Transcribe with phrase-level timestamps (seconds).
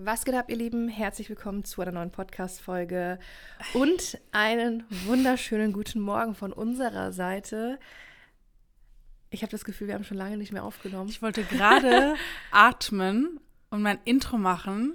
[0.00, 0.86] Was geht ab, ihr Lieben?
[0.86, 3.18] Herzlich willkommen zu einer neuen Podcast-Folge
[3.74, 7.80] und einen wunderschönen guten Morgen von unserer Seite.
[9.30, 11.10] Ich habe das Gefühl, wir haben schon lange nicht mehr aufgenommen.
[11.10, 12.14] Ich wollte gerade
[12.52, 13.40] atmen
[13.70, 14.94] und mein Intro machen.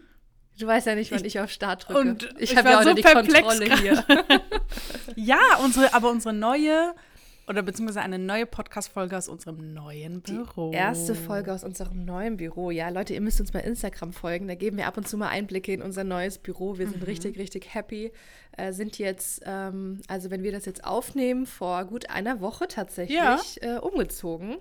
[0.57, 1.99] Du weißt ja nicht, wann ich, ich auf Start drücke.
[1.99, 4.05] Und ich, habe ja auch so die Kontrolle hier.
[5.17, 6.95] Ja, unsere, aber unsere neue
[7.47, 10.71] oder beziehungsweise eine neue Podcast-Folge aus unserem neuen Büro.
[10.71, 12.71] Erste Folge aus unserem neuen Büro.
[12.71, 14.47] Ja, Leute, ihr müsst uns bei Instagram folgen.
[14.47, 16.77] Da geben wir ab und zu mal Einblicke in unser neues Büro.
[16.77, 18.11] Wir sind richtig, richtig happy.
[18.55, 23.17] Äh, sind jetzt, ähm, also wenn wir das jetzt aufnehmen, vor gut einer Woche tatsächlich
[23.17, 23.39] Ja.
[23.61, 24.57] äh, umgezogen.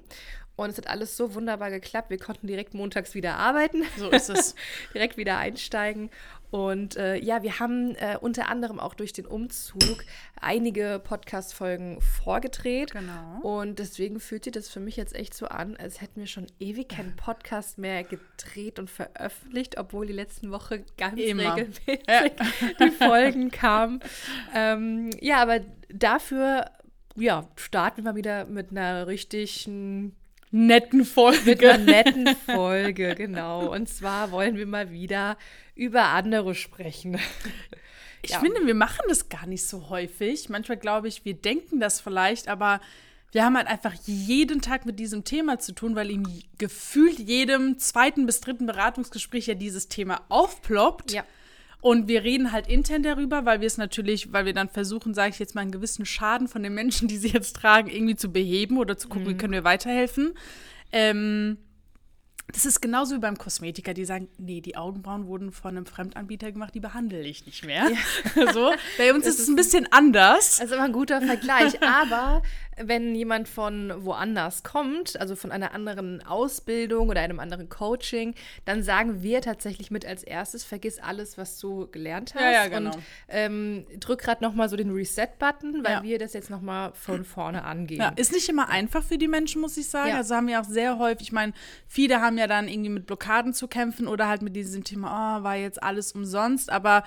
[0.54, 2.10] Und es hat alles so wunderbar geklappt.
[2.10, 3.84] Wir konnten direkt montags wieder arbeiten.
[3.96, 4.54] So ist es.
[4.94, 6.10] direkt wieder einsteigen.
[6.52, 10.04] Und äh, ja, wir haben äh, unter anderem auch durch den Umzug
[10.38, 12.90] einige Podcast-Folgen vorgedreht.
[12.90, 13.40] Genau.
[13.40, 16.46] Und deswegen fühlt sich das für mich jetzt echt so an, als hätten wir schon
[16.60, 21.56] ewig keinen Podcast mehr gedreht und veröffentlicht, obwohl die letzten Woche ganz Immer.
[21.56, 22.24] regelmäßig Ja.
[22.86, 24.00] die Folgen kamen.
[24.54, 26.66] Ähm, ja, aber dafür
[27.16, 30.14] ja, starten wir wieder mit einer richtigen
[30.52, 31.40] Netten Folge.
[31.46, 33.72] mit einer netten Folge, genau.
[33.72, 35.36] Und zwar wollen wir mal wieder
[35.74, 37.18] über andere sprechen.
[38.22, 38.40] Ich Ja.
[38.40, 40.48] finde, wir machen das gar nicht so häufig.
[40.48, 42.80] Manchmal glaube ich, wir denken das vielleicht, aber
[43.32, 47.78] wir haben halt einfach jeden Tag mit diesem Thema zu tun, weil in gefühlt jedem
[47.78, 51.12] zweiten bis dritten Beratungsgespräch ja dieses Thema aufploppt.
[51.12, 51.24] Ja.
[51.82, 55.30] Und wir reden halt intern darüber, weil wir es natürlich, weil wir dann versuchen, sage
[55.30, 58.32] ich jetzt mal, einen gewissen Schaden von den Menschen, die sie jetzt tragen, irgendwie zu
[58.32, 60.34] beheben oder zu gucken, wie können wir weiterhelfen.
[60.92, 61.58] Ähm,
[62.48, 66.52] das ist genauso wie beim Kosmetiker, die sagen, nee, die Augenbrauen wurden von einem Fremdanbieter
[66.52, 67.88] gemacht, die behandle ich nicht mehr.
[68.52, 70.56] so, bei uns ist es ein bisschen anders.
[70.58, 71.82] Das ist aber ein guter Vergleich.
[71.82, 72.42] Aber
[72.78, 78.82] wenn jemand von woanders kommt, also von einer anderen Ausbildung oder einem anderen Coaching, dann
[78.82, 82.42] sagen wir tatsächlich mit als erstes, vergiss alles, was du gelernt hast.
[82.42, 82.94] Ja, ja, genau.
[82.94, 86.02] Und ähm, drück gerade nochmal so den Reset-Button, weil Ja.
[86.02, 88.00] wir das jetzt nochmal von vorne angehen.
[88.00, 90.10] Ja, ist nicht immer einfach für die Menschen, muss ich sagen.
[90.10, 90.16] Ja.
[90.16, 91.52] Also haben wir auch sehr häufig, ich meine,
[91.86, 95.42] viele haben ja dann irgendwie mit Blockaden zu kämpfen oder halt mit diesem Thema, oh,
[95.44, 97.04] war jetzt alles umsonst, aber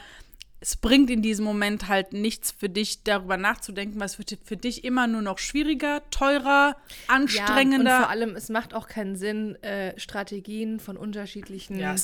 [0.60, 4.58] es bringt in diesem Moment halt nichts für dich, darüber nachzudenken, weil es wird für
[4.58, 8.00] dich immer nur noch schwieriger, teurer, Ja, und anstrengender.
[8.00, 11.96] vor allem, es macht auch keinen Sinn, äh, Strategien von unterschiedlichen ja.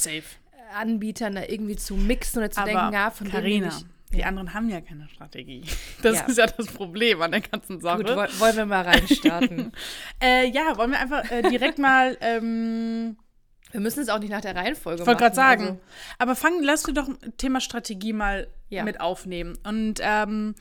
[0.76, 4.24] Anbietern da irgendwie zu mixen oder zu denken, ja, von denen Carina, will ich- die
[4.26, 5.64] anderen haben ja keine Strategie.
[6.04, 6.26] Das Ja.
[6.26, 8.04] ist ja das Problem an der ganzen Sache.
[8.04, 9.72] Gut, woll- wollen wir mal reinstarten.
[10.22, 13.18] äh, ja, wollen wir einfach äh, direkt mal ähm,
[13.72, 15.64] wir müssen es auch nicht nach der Reihenfolge Ich wollte gerade machen, sagen.
[15.64, 15.80] also-
[16.20, 17.08] aber fangen, lass uns doch
[17.38, 18.84] Thema Strategie mal Ja.
[18.84, 19.58] mit aufnehmen.
[19.64, 20.56] Und ähm,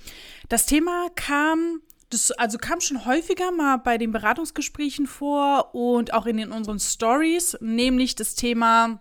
[0.49, 1.81] das Thema kam,
[2.11, 6.79] das, also kam schon häufiger mal bei den Beratungsgesprächen vor und auch in den, unseren
[6.79, 9.01] Stories, nämlich das Thema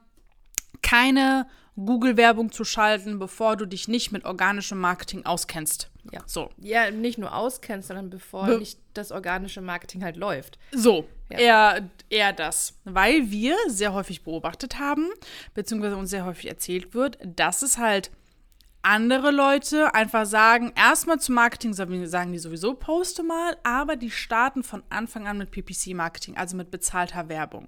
[0.82, 5.90] keine Google-Werbung zu schalten, bevor du dich nicht mit organischem Marketing auskennst.
[6.12, 6.22] Ja.
[6.26, 6.50] So.
[6.58, 10.58] ja, nicht nur auskennst, sondern bevor Be- nicht das organische Marketing halt läuft.
[10.72, 11.38] So, Ja.
[11.38, 12.74] eher, eher das.
[12.84, 15.08] Weil wir sehr häufig beobachtet haben,
[15.54, 18.10] beziehungsweise uns sehr häufig erzählt wird, dass es halt
[18.82, 24.64] andere Leute einfach sagen, erstmal zum Marketing sagen die sowieso, poste mal, aber die starten
[24.64, 27.68] von Anfang an mit PPC-Marketing, also mit bezahlter Werbung.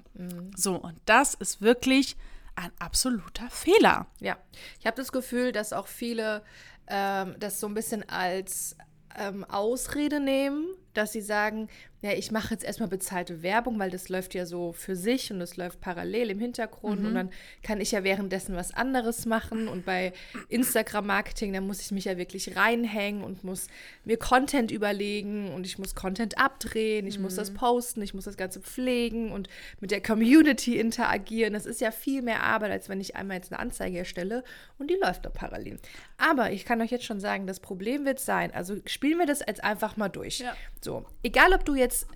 [0.56, 2.16] So, und das ist wirklich
[2.62, 4.08] ein absoluter Fehler.
[4.20, 4.38] Ja,
[4.80, 6.44] ich habe das Gefühl, dass auch viele
[6.88, 8.76] ähm, das so ein bisschen als
[9.18, 11.68] ähm, Ausrede nehmen, dass sie sagen,
[12.02, 15.40] ja, ich mache jetzt erstmal bezahlte Werbung, weil das läuft ja so für sich und
[15.40, 17.30] das läuft parallel im Hintergrund und dann
[17.62, 20.12] kann ich ja währenddessen was anderes machen und bei
[20.50, 23.68] Instagram-Marketing, da muss ich mich ja wirklich reinhängen und muss
[24.04, 28.36] mir Content überlegen und ich muss Content abdrehen, ich muss das posten, ich muss das
[28.36, 29.48] Ganze pflegen und
[29.80, 31.54] mit der Community interagieren.
[31.54, 34.44] Das ist ja viel mehr Arbeit, als wenn ich einmal jetzt eine Anzeige erstelle
[34.80, 35.78] und die läuft da parallel.
[36.18, 39.42] Aber ich kann euch jetzt schon sagen, das Problem wird sein, also spielen wir das
[39.46, 40.40] jetzt einfach mal durch.
[40.40, 40.56] Ja.
[40.84, 42.08] So, egal ob du jetzt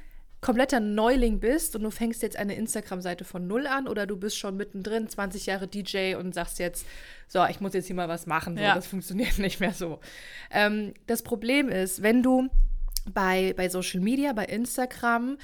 [0.41, 4.37] kompletter Neuling bist und du fängst jetzt eine Instagram-Seite von null an oder du bist
[4.37, 6.85] schon mittendrin, 20 Jahre DJ und sagst jetzt,
[7.27, 8.75] so, ich muss jetzt hier mal was machen, so, Ja.
[8.75, 9.99] das funktioniert nicht mehr so.
[10.51, 12.47] Ähm, das Problem ist, wenn du
[13.11, 15.37] bei, bei Social Media, bei Instagram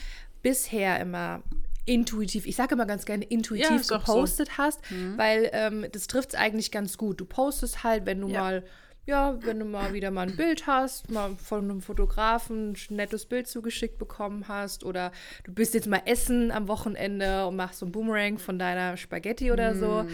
[0.43, 1.41] bisher immer
[1.85, 4.13] intuitiv, ich sage immer ganz gerne Ja, intuitiv ist auch so.
[4.13, 4.79] gepostet hast,
[5.17, 7.19] weil ähm, das trifft es eigentlich ganz gut.
[7.19, 8.39] Du postest halt, wenn du Ja.
[8.41, 8.63] mal
[9.11, 13.25] ja, wenn du mal wieder mal ein Bild hast, mal von einem Fotografen ein nettes
[13.25, 15.11] Bild zugeschickt bekommen hast oder
[15.43, 19.51] du bist jetzt mal essen am Wochenende und machst so ein Boomerang von deiner Spaghetti
[19.51, 20.05] oder so.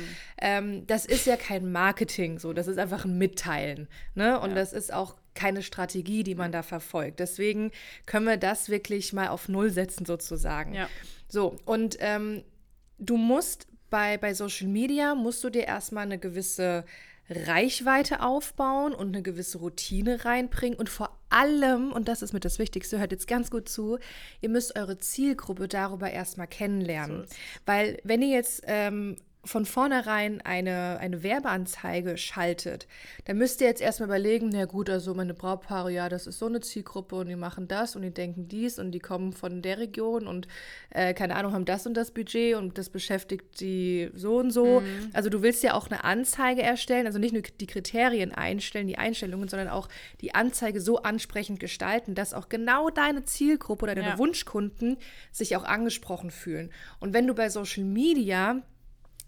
[0.42, 3.88] Ähm, das ist ja kein Marketing so, das ist einfach ein Mitteilen.
[4.16, 4.40] Ne?
[4.40, 7.20] Und das ist auch keine Strategie, die man da verfolgt.
[7.20, 7.72] Deswegen
[8.08, 10.74] können wir das wirklich mal auf Null setzen sozusagen.
[10.74, 10.90] Ja.
[11.28, 12.44] So, und ähm,
[12.98, 16.84] du musst bei, bei Social Media musst du dir erstmal eine gewisse
[17.30, 22.58] Reichweite aufbauen und eine gewisse Routine reinbringen und vor allem, und das ist mit das
[22.58, 23.98] Wichtigste, hört jetzt ganz gut zu,
[24.42, 27.26] ihr müsst eure Zielgruppe darüber erstmal kennenlernen.
[27.28, 27.36] So
[27.66, 32.88] Weil wenn ihr jetzt ähm, von vornherein eine, eine Werbeanzeige schaltet,
[33.26, 36.46] dann müsst ihr jetzt erstmal überlegen, na gut, also meine Brautpaare, ja, das ist so
[36.46, 39.80] eine Zielgruppe und die machen das und die denken dies und die kommen von der
[39.80, 40.48] Region und
[40.90, 44.82] äh, keine Ahnung, haben das und das Budget und das beschäftigt die so und so.
[44.82, 45.10] Mhm.
[45.14, 48.98] Also du willst ja auch eine Anzeige erstellen, also nicht nur die Kriterien einstellen, die
[48.98, 49.88] Einstellungen, sondern auch
[50.22, 54.18] die Anzeige so ansprechend gestalten, dass auch genau deine Zielgruppe oder deine ja.
[54.18, 54.98] Wunschkunden
[55.32, 56.72] sich auch angesprochen fühlen.
[57.00, 58.62] Und wenn du bei Social Media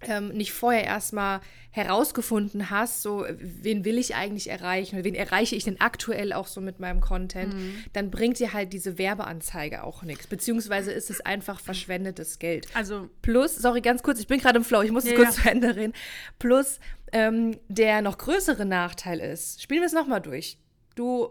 [0.02, 1.42] ähm, nicht vorher erstmal
[1.72, 6.48] herausgefunden hast, so wen will ich eigentlich erreichen oder wen erreiche ich denn aktuell auch
[6.48, 7.84] so mit meinem Content, mhm.
[7.94, 10.28] dann bringt dir halt diese Werbeanzeige auch nichts.
[10.28, 12.68] Beziehungsweise ist es einfach verschwendetes Geld.
[12.74, 15.38] Also plus, sorry, ganz kurz, ich bin gerade im Flow, ich muss es ja, kurz
[15.38, 15.44] ja.
[15.44, 15.94] zu Ende reden.
[16.40, 16.80] Plus
[17.12, 20.58] ähm, der noch größere Nachteil ist, spielen wir es nochmal durch.
[20.96, 21.30] Du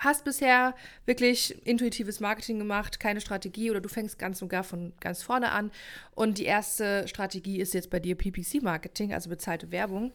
[0.00, 0.74] hast bisher
[1.04, 5.52] wirklich intuitives Marketing gemacht, keine Strategie oder du fängst ganz und gar von ganz vorne
[5.52, 5.70] an.
[6.14, 10.12] Und die erste Strategie ist jetzt bei dir PPC-Marketing, also bezahlte Werbung.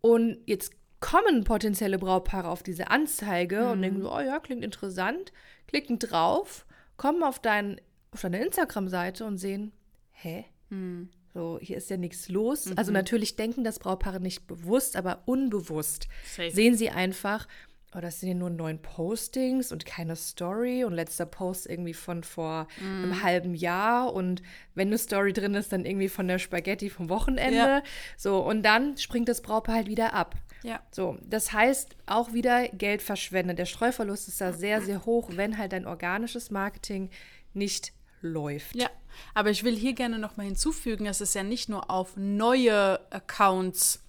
[0.00, 3.70] Und jetzt kommen potenzielle Brautpaare auf diese Anzeige mhm.
[3.70, 5.32] und denken so, oh ja, klingt interessant,
[5.68, 6.66] klicken drauf,
[6.96, 7.80] kommen auf, dein,
[8.10, 9.72] auf deine Instagram-Seite und sehen,
[10.10, 10.46] hä?
[10.70, 11.10] Mhm.
[11.32, 12.66] So, hier ist ja nichts los.
[12.66, 12.74] Mhm.
[12.76, 16.50] Also natürlich denken das Brautpaare nicht bewusst, aber unbewusst Safe.
[16.50, 17.46] sehen sie einfach,
[17.94, 22.24] oh, das sind ja nur neun Postings und keine Story und letzter Post irgendwie von
[22.24, 23.02] vor mm.
[23.02, 24.42] einem halben Jahr und
[24.74, 27.56] wenn eine Story drin ist, dann irgendwie von der Spaghetti vom Wochenende.
[27.56, 27.82] Ja.
[28.16, 30.36] So, und dann springt das Brautpaar halt wieder ab.
[30.62, 30.80] Ja.
[30.90, 33.56] So, das heißt auch wieder Geld verschwenden.
[33.56, 37.10] Der Streuverlust ist da sehr, sehr hoch, wenn halt dein organisches Marketing
[37.52, 38.76] nicht läuft.
[38.76, 38.88] Ja,
[39.34, 43.00] aber ich will hier gerne noch mal hinzufügen, dass es ja nicht nur auf neue
[43.10, 44.02] Accounts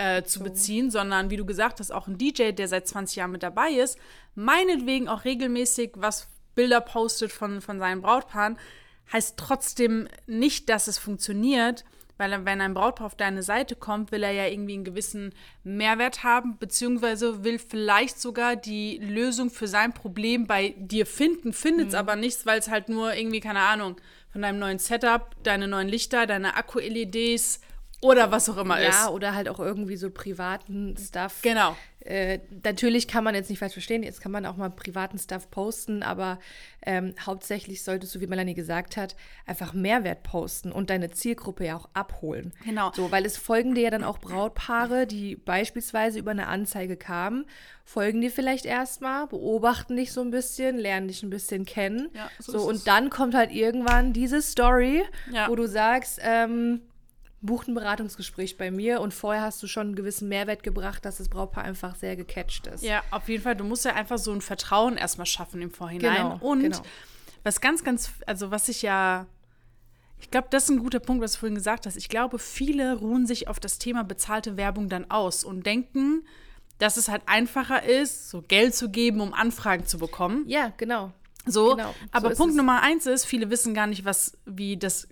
[0.00, 0.44] äh, zu so.
[0.44, 3.70] beziehen, sondern wie du gesagt hast, auch ein DJ, der seit 20 Jahren mit dabei
[3.70, 3.98] ist,
[4.34, 8.56] meinetwegen auch regelmäßig was Bilder postet von, von seinen Brautpaaren,
[9.12, 11.84] heißt trotzdem nicht, dass es funktioniert,
[12.16, 16.24] weil wenn ein Brautpaar auf deine Seite kommt, will er ja irgendwie einen gewissen Mehrwert
[16.24, 21.92] haben, beziehungsweise will vielleicht sogar die Lösung für sein Problem bei dir finden, findet es
[21.92, 21.98] mhm.
[21.98, 23.96] aber nicht, weil es halt nur irgendwie, keine Ahnung,
[24.32, 27.60] von deinem neuen Setup, deine neuen Lichter, deine Akku-LEDs,
[28.00, 29.00] oder was auch immer ja, ist.
[29.02, 31.40] Ja, oder halt auch irgendwie so privaten Stuff.
[31.42, 31.76] Genau.
[32.00, 35.50] Äh, natürlich kann man jetzt nicht falsch verstehen, jetzt kann man auch mal privaten Stuff
[35.50, 36.38] posten, aber
[36.80, 41.76] ähm, hauptsächlich solltest du, wie Melanie gesagt hat, einfach Mehrwert posten und deine Zielgruppe ja
[41.76, 42.54] auch abholen.
[42.64, 42.90] Genau.
[42.94, 47.44] So, weil es folgen dir ja dann auch Brautpaare, die beispielsweise über eine Anzeige kamen,
[47.84, 52.08] folgen dir vielleicht erstmal, beobachten dich so ein bisschen, lernen dich ein bisschen kennen.
[52.14, 55.50] Ja, so, so und dann kommt halt irgendwann diese Story, ja.
[55.50, 56.80] wo du sagst, ähm,
[57.42, 61.18] bucht ein Beratungsgespräch bei mir und vorher hast du schon einen gewissen Mehrwert gebracht, dass
[61.18, 62.82] das Brautpaar einfach sehr gecatcht ist.
[62.82, 63.56] Ja, auf jeden Fall.
[63.56, 66.16] Du musst ja einfach so ein Vertrauen erstmal schaffen im Vorhinein.
[66.16, 66.78] Genau, und genau.
[67.42, 69.26] was ganz, ganz, also was ich ja,
[70.18, 71.96] ich glaube, das ist ein guter Punkt, was du vorhin gesagt hast.
[71.96, 76.26] Ich glaube, viele ruhen sich auf das Thema bezahlte Werbung dann aus und denken,
[76.78, 80.44] dass es halt einfacher ist, so Geld zu geben, um Anfragen zu bekommen.
[80.46, 81.12] Ja, genau.
[81.46, 85.08] So, genau, aber Punkt Nummer eins ist, viele wissen gar nicht, was, wie das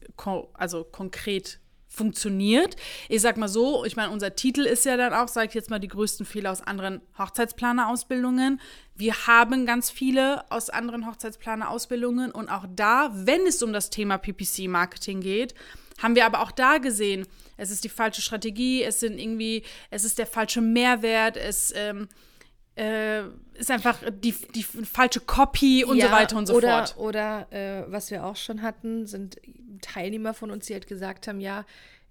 [0.53, 1.59] also konkret
[1.99, 2.77] funktioniert.
[3.09, 5.69] Ich sag mal so, ich meine, unser Titel ist ja dann auch, sage ich jetzt
[5.69, 8.61] mal, die größten Fehler aus anderen Hochzeitsplaner-Ausbildungen.
[8.95, 14.17] Wir haben ganz viele aus anderen Hochzeitsplaner-Ausbildungen und auch da, wenn es um das Thema
[14.17, 15.55] PPC-Marketing geht,
[16.03, 20.05] haben wir aber auch da gesehen, es ist die falsche Strategie, es sind irgendwie, es
[20.05, 22.09] ist der falsche Mehrwert, es ähm,
[22.79, 23.23] äh,
[23.55, 26.97] ist einfach die, die falsche Copy und ja, so weiter und so oder, fort.
[26.97, 29.37] Oder äh, was wir auch schon hatten, sind
[29.83, 31.65] Teilnehmer von uns, die halt gesagt haben, ja,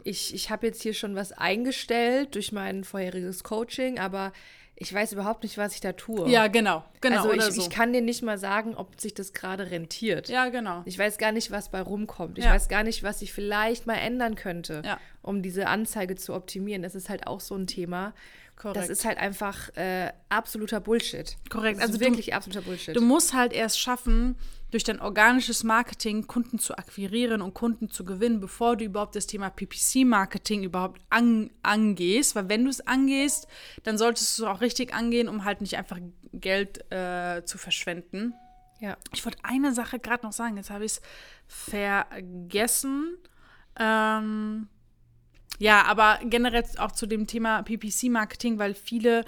[0.08, 4.32] ich, ich habe jetzt hier schon was eingestellt durch mein vorheriges Coaching, aber
[4.80, 6.30] ich weiß überhaupt nicht, was ich da tue.
[6.30, 7.28] Ja, genau, genau.
[7.28, 7.62] Also ich, so.
[7.62, 10.30] ich kann dir nicht mal sagen, ob sich das gerade rentiert.
[10.30, 10.84] Ja, genau.
[10.86, 12.38] Ich weiß gar nicht, was bei rumkommt.
[12.38, 12.52] Ich ja.
[12.52, 15.00] weiß gar nicht, was ich vielleicht mal ändern könnte, ja.
[15.24, 16.84] um diese Anzeige zu optimieren.
[16.84, 18.14] Das ist halt auch so ein Thema.
[18.58, 18.78] Korrekt.
[18.78, 21.38] Das ist halt einfach äh, absoluter Bullshit.
[21.50, 21.80] Korrekt.
[21.80, 22.96] also wirklich absoluter Bullshit.
[22.96, 24.36] Du musst halt erst schaffen,
[24.72, 29.28] durch dein organisches Marketing Kunden zu akquirieren und Kunden zu gewinnen, bevor du überhaupt das
[29.28, 32.36] Thema PPC-Marketing überhaupt an, angehst.
[32.36, 33.48] Weil wenn du es angehst,
[33.84, 36.00] dann solltest du es auch richtig angehen, um halt nicht einfach
[36.34, 38.34] Geld äh, zu verschwenden.
[38.80, 38.98] Ja.
[39.14, 41.02] Ich wollte eine Sache gerade noch sagen, jetzt habe ich es
[41.48, 43.18] vergessen.
[43.80, 44.68] Ähm,
[45.60, 49.25] ja, aber generell auch zu dem Thema PPC-Marketing, weil viele,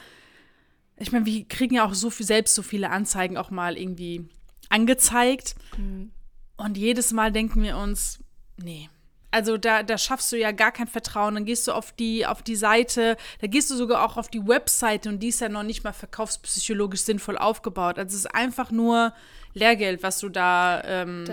[0.97, 4.27] ich meine, wir kriegen ja auch so viel, selbst so viele Anzeigen auch mal irgendwie
[4.69, 5.55] angezeigt.
[5.77, 6.11] Mhm.
[6.57, 8.19] Und jedes Mal denken wir uns,
[8.57, 8.89] nee,
[9.31, 11.35] Also da, da schaffst du ja gar kein Vertrauen.
[11.35, 14.45] Dann gehst du auf die, auf die Seite, da gehst du sogar auch auf die
[14.47, 17.97] Webseite und die ist ja noch nicht mal verkaufspsychologisch sinnvoll aufgebaut.
[17.97, 19.13] Also es ist einfach nur
[19.53, 21.25] Lehrgeld, was du da ähm,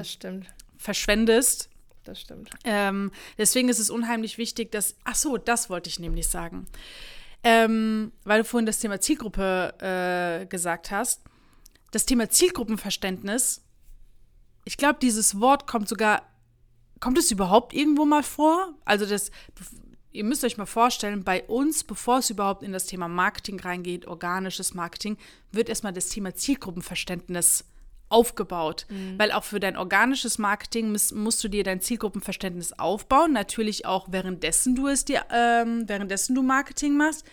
[0.78, 1.70] verschwendest.
[2.06, 2.50] Das stimmt.
[2.64, 4.96] Ähm, deswegen ist es unheimlich wichtig, dass.
[5.04, 6.66] Ach so, das wollte ich nämlich sagen.
[7.42, 11.22] Ähm, weil du vorhin das Thema Zielgruppe äh, gesagt hast.
[11.90, 13.64] Das Thema Zielgruppenverständnis,
[14.64, 16.22] ich glaube, dieses Wort kommt sogar.
[16.98, 18.74] Kommt es überhaupt irgendwo mal vor?
[18.84, 19.30] Also, das.
[20.12, 24.06] Ihr müsst euch mal vorstellen, bei uns, bevor es überhaupt in das Thema Marketing reingeht,
[24.06, 25.18] organisches Marketing,
[25.52, 27.66] wird erstmal das Thema Zielgruppenverständnis
[28.08, 28.86] aufgebaut.
[29.18, 33.32] Weil auch für dein organisches Marketing musst, musst du dir dein Zielgruppenverständnis aufbauen.
[33.32, 37.24] Natürlich auch währenddessen du es dir, ähm, währenddessen du Marketing machst.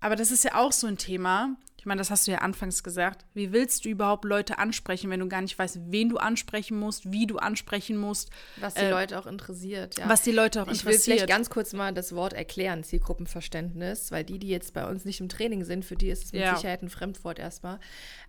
[0.00, 1.56] Aber das ist ja auch so ein Thema.
[1.80, 3.24] Ich meine, das hast du ja anfangs gesagt.
[3.34, 7.12] Wie willst du überhaupt Leute ansprechen, wenn du gar nicht weißt, wen du ansprechen musst,
[7.12, 10.08] wie du ansprechen musst, Was die Äh, Leute auch interessiert, ja.
[10.08, 11.02] was die Leute auch Ich will interessiert?
[11.20, 15.20] vielleicht ganz kurz mal das Wort erklären, Zielgruppenverständnis, weil die, die jetzt bei uns nicht
[15.20, 16.56] im Training sind, für die ist es mit Ja.
[16.56, 17.78] Sicherheit ein Fremdwort erstmal.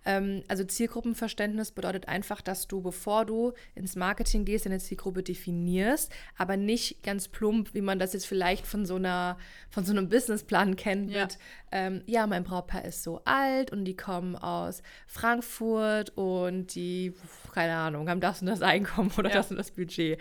[0.04, 6.12] Ähm, also Zielgruppenverständnis bedeutet einfach, dass du, bevor du ins Marketing gehst, deine Zielgruppe definierst,
[6.38, 9.38] aber nicht ganz plump, wie man das jetzt vielleicht von so einer,
[9.70, 11.22] von so einem Businessplan kennt, Ja.
[11.24, 11.38] mit,
[11.72, 13.39] ähm, ja, mein Brautpaar ist so alt
[13.72, 17.14] und die kommen aus Frankfurt und die,
[17.52, 19.36] keine Ahnung, haben das und das Einkommen oder Ja.
[19.36, 20.20] das und das Budget.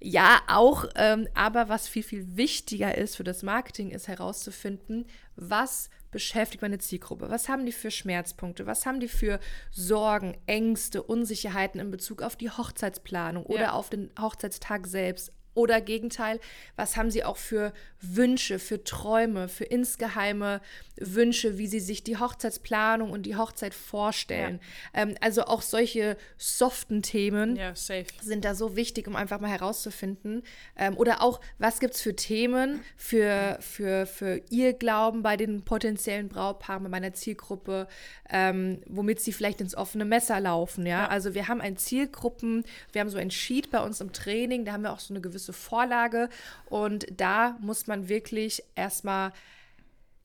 [0.00, 5.90] Ja, auch, ähm, aber was viel, viel wichtiger ist für das Marketing, ist herauszufinden, was
[6.10, 7.30] beschäftigt meine Zielgruppe?
[7.30, 8.66] Was haben die für Schmerzpunkte?
[8.66, 9.38] Was haben die für
[9.70, 13.72] Sorgen, Ängste, Unsicherheiten in Bezug auf die Hochzeitsplanung oder Ja.
[13.72, 15.32] auf den Hochzeitstag selbst?
[15.54, 16.38] Oder Gegenteil,
[16.76, 20.60] was haben sie auch für Wünsche, für Träume, für insgeheime
[20.96, 24.60] Wünsche, wie sie sich die Hochzeitsplanung und die Hochzeit vorstellen?
[24.94, 30.42] Ähm, also auch solche soften Themen ja, sind da so wichtig, um einfach mal herauszufinden.
[30.76, 35.62] Ähm, oder auch, was gibt es für Themen für, für, für ihr Glauben bei den
[35.62, 37.88] potenziellen Brautpaaren, bei meiner Zielgruppe,
[38.30, 40.86] ähm, womit sie vielleicht ins offene Messer laufen.
[40.86, 41.00] Ja?
[41.00, 41.08] Ja.
[41.08, 44.72] Also wir haben ein Zielgruppen, wir haben so ein Sheet bei uns im Training, da
[44.72, 46.28] haben wir auch so eine gewisse Vorlage
[46.66, 49.32] und da muss man wirklich erstmal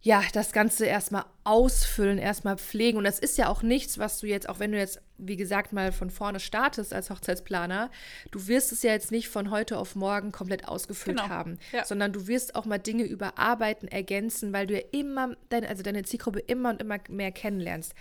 [0.01, 3.00] ja, das Ganze erstmal ausfüllen, erstmal pflegen.
[3.00, 5.74] Und das ist ja auch nichts, was du jetzt, auch wenn du jetzt, wie gesagt,
[5.74, 7.89] mal von vorne startest als Hochzeitsplaner,
[8.29, 11.29] du wirst es ja jetzt nicht von heute auf morgen komplett ausgefüllt Genau.
[11.29, 11.86] haben, Ja.
[11.86, 16.03] sondern du wirst auch mal Dinge überarbeiten, ergänzen, weil du ja immer, deine, also deine
[16.03, 17.95] Zielgruppe immer und immer mehr kennenlernst.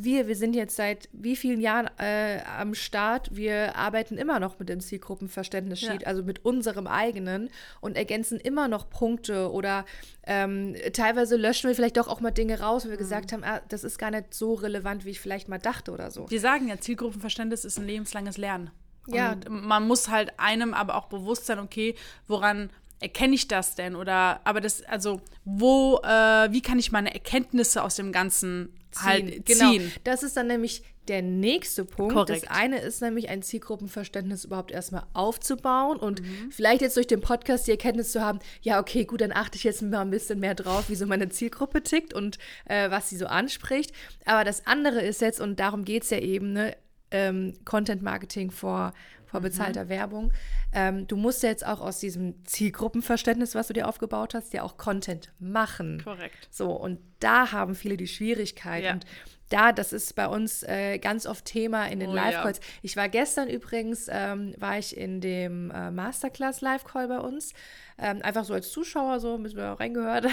[0.00, 3.34] Wir, wir sind jetzt seit wie vielen Jahren äh, am Start.
[3.34, 6.06] Wir arbeiten immer noch mit dem Zielgruppenverständnis-Sheet, Ja.
[6.06, 7.50] also mit unserem eigenen
[7.80, 9.84] und ergänzen immer noch Punkte oder
[10.24, 13.60] ähm, teilweise löschen wir vielleicht doch auch mal Dinge raus, weil wir gesagt haben, ah,
[13.68, 16.30] das ist gar nicht so relevant, wie ich vielleicht mal dachte oder so.
[16.30, 18.70] Wir sagen ja, Zielgruppenverständnis ist ein lebenslanges Lernen.
[19.08, 19.32] Ja.
[19.32, 21.96] Und man muss halt einem aber auch bewusst sein, okay,
[22.28, 23.94] woran erkenne ich das denn?
[23.96, 29.46] Oder, aber das, also, wo, äh, wie kann ich meine Erkenntnisse aus dem Ganzen halt
[29.46, 29.70] Genau.
[29.72, 29.92] ziehen?
[30.04, 32.12] Das ist dann nämlich der nächste Punkt.
[32.14, 32.42] Korrekt.
[32.44, 36.50] Das eine ist nämlich ein Zielgruppenverständnis überhaupt erstmal aufzubauen und Mhm.
[36.50, 39.64] vielleicht jetzt durch den Podcast die Erkenntnis zu haben, ja, okay, gut, dann achte ich
[39.64, 43.16] jetzt mal ein bisschen mehr drauf, wie so meine Zielgruppe tickt und äh, was sie
[43.16, 43.92] so anspricht.
[44.26, 46.76] Aber das andere ist jetzt, und darum geht es ja eben, ne,
[47.10, 48.92] ähm, Content Marketing vor.
[49.28, 50.32] Vor bezahlter Werbung.
[50.72, 54.62] Ähm, du musst ja jetzt auch aus diesem Zielgruppenverständnis, was du dir aufgebaut hast, ja
[54.62, 56.00] auch Content machen.
[56.02, 56.48] Korrekt.
[56.50, 58.84] So, und da haben viele die Schwierigkeit.
[58.84, 58.92] Ja.
[58.92, 59.06] Und
[59.50, 62.60] da, das ist bei uns äh, ganz oft Thema in den Oh, Live-Calls.
[62.82, 67.54] Ich war gestern übrigens, ähm, war ich in dem äh, Masterclass-Live-Call bei uns.
[68.00, 70.26] Ähm, einfach so als Zuschauer, so ein bisschen reingehört.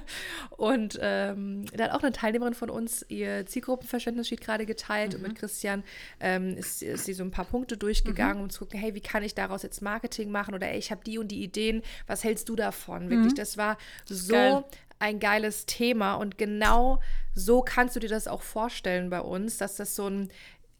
[0.56, 5.14] und ähm, da hat auch eine Teilnehmerin von uns ihr Zielgruppenverständnis-Sheet gerade geteilt.
[5.14, 5.84] Und mit Christian
[6.18, 9.22] ähm, ist, ist sie so ein paar Punkte durchgegangen, um zu gucken, hey, wie kann
[9.22, 10.54] ich daraus jetzt Marketing machen?
[10.54, 11.82] Oder ey, ich habe die und die Ideen.
[12.06, 13.10] Was hältst du davon?
[13.10, 14.64] Wirklich, das war so Geil.
[14.98, 17.00] ein geiles Thema und genau
[17.34, 20.30] so kannst du dir das auch vorstellen bei uns, dass das so ein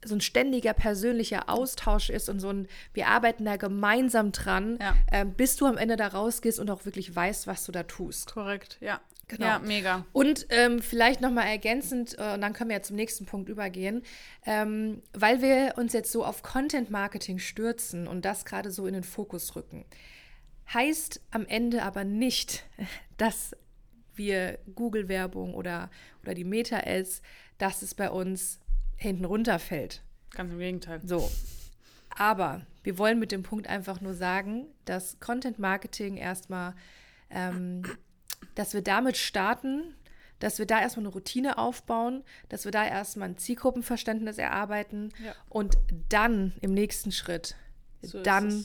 [0.04, 4.96] so ein ständiger persönlicher Austausch ist und so ein, wir arbeiten da gemeinsam dran, Ja.
[5.12, 8.32] ähm, bis du am Ende da rausgehst und auch wirklich weißt, was du da tust.
[8.32, 9.00] Korrekt, ja.
[9.26, 9.46] Genau.
[9.46, 10.04] Ja, mega.
[10.12, 14.02] Und ähm, vielleicht nochmal ergänzend, äh, und dann können wir ja zum nächsten Punkt übergehen,
[14.44, 18.92] ähm, weil wir uns jetzt so auf Content Marketing stürzen und das gerade so in
[18.92, 19.86] den Fokus rücken,
[20.74, 22.64] heißt am Ende aber nicht,
[23.16, 23.56] dass
[24.14, 25.90] wir Google-Werbung oder,
[26.22, 27.22] oder die Meta-Ads,
[27.58, 28.60] dass es bei uns
[28.96, 30.02] hinten runterfällt.
[30.30, 31.00] Ganz im Gegenteil.
[31.04, 31.30] So.
[32.16, 36.74] Aber wir wollen mit dem Punkt einfach nur sagen, dass Content Marketing erstmal,
[37.30, 37.82] ähm,
[38.54, 39.94] dass wir damit starten,
[40.38, 45.32] dass wir da erstmal eine Routine aufbauen, dass wir da erstmal ein Zielgruppenverständnis erarbeiten Ja.
[45.48, 45.76] und
[46.08, 47.56] dann im nächsten Schritt,
[48.02, 48.64] So dann.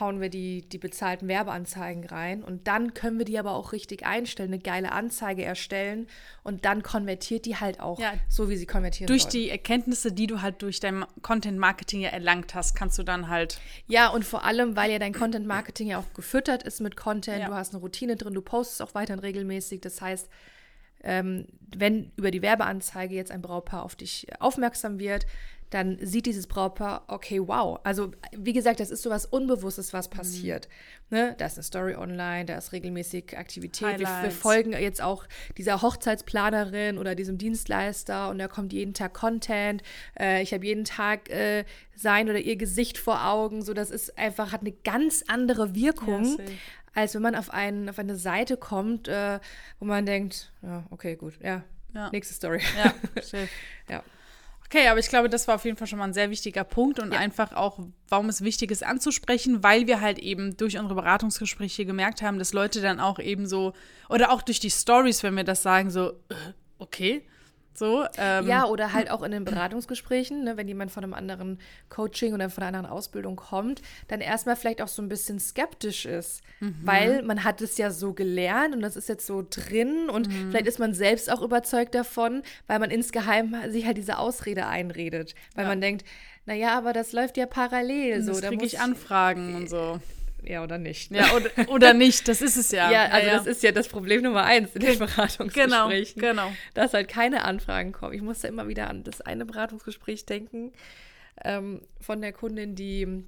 [0.00, 4.04] Hauen wir die, die bezahlten Werbeanzeigen rein und dann können wir die aber auch richtig
[4.04, 6.08] einstellen, eine geile Anzeige erstellen
[6.42, 8.12] und dann konvertiert die halt auch Ja.
[8.28, 9.30] so, wie sie konvertieren Durch soll.
[9.32, 13.60] die Erkenntnisse, die du halt durch dein Content-Marketing ja erlangt hast, kannst du dann halt.
[13.86, 17.38] Ja, und vor allem, weil ja dein Content Marketing ja auch gefüttert ist mit Content,
[17.40, 17.46] Ja.
[17.48, 19.80] du hast eine Routine drin, du postest auch weiterhin regelmäßig.
[19.80, 20.28] Das heißt,
[21.06, 21.46] ähm,
[21.76, 25.26] wenn über die Werbeanzeige jetzt ein Brautpaar auf dich aufmerksam wird,
[25.74, 27.80] dann sieht dieses Brautpaar, okay, wow.
[27.82, 30.68] Also, wie gesagt, das ist so was Unbewusstes, was passiert.
[31.10, 31.34] Ne?
[31.36, 33.98] Da ist eine Story online, da ist regelmäßig Aktivität.
[33.98, 35.26] Wir, wir folgen jetzt auch
[35.58, 39.82] dieser Hochzeitsplanerin oder diesem Dienstleister und da kommt jeden Tag Content.
[40.16, 41.64] Äh, ich habe jeden Tag äh,
[41.96, 43.62] sein oder ihr Gesicht vor Augen.
[43.62, 46.44] So, das ist einfach, hat eine ganz andere Wirkung, Ja,
[46.94, 49.40] als wenn man auf, einen, auf eine Seite kommt, äh,
[49.80, 52.10] wo man denkt, ja, okay, gut, ja, Ja.
[52.10, 52.60] nächste Story.
[52.78, 52.94] Ja,
[53.90, 54.04] ja.
[54.74, 56.98] Okay, aber ich glaube, das war auf jeden Fall schon mal ein sehr wichtiger Punkt
[56.98, 57.78] und einfach auch,
[58.08, 62.52] warum es wichtig ist anzusprechen, weil wir halt eben durch unsere Beratungsgespräche gemerkt haben, dass
[62.52, 63.72] Leute dann auch eben so,
[64.08, 66.34] oder auch durch die Stories, wenn wir das sagen, so, äh,
[66.78, 67.22] okay,
[67.78, 68.04] so.
[68.18, 72.34] Ähm, Ja, oder halt auch in den Beratungsgesprächen, ne, wenn jemand von einem anderen Coaching
[72.34, 76.42] oder von einer anderen Ausbildung kommt, dann erstmal vielleicht auch so ein bisschen skeptisch ist,
[76.82, 80.66] weil man hat es ja so gelernt und das ist jetzt so drin und vielleicht
[80.66, 85.64] ist man selbst auch überzeugt davon, weil man insgeheim sich halt diese Ausrede einredet, weil
[85.64, 85.70] Ja.
[85.70, 86.04] man denkt,
[86.46, 88.22] naja, aber das läuft ja parallel.
[88.22, 89.98] so, so, da da kriege muss ich Anfragen und so.
[90.46, 91.10] Ja, oder nicht.
[91.10, 92.90] Ja, oder, oder nicht, das ist es ja.
[92.90, 96.20] Ja, also das ist ja das Problem Nummer eins in den Genau, Beratungsgesprächen.
[96.20, 96.52] genau.
[96.74, 98.12] Dass halt keine Anfragen kommen.
[98.14, 100.72] Ich musste immer wieder an das eine Beratungsgespräch denken
[101.44, 103.24] ähm, von der Kundin, die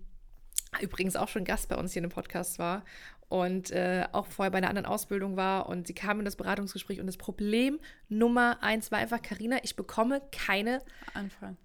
[0.80, 2.84] übrigens auch schon Gast bei uns hier im Podcast war
[3.28, 7.00] und äh, auch vorher bei einer anderen Ausbildung war und sie kam in das Beratungsgespräch
[7.00, 10.82] und das Problem Nummer eins war einfach, Karina, ich bekomme keine
[11.14, 11.56] Anfragen.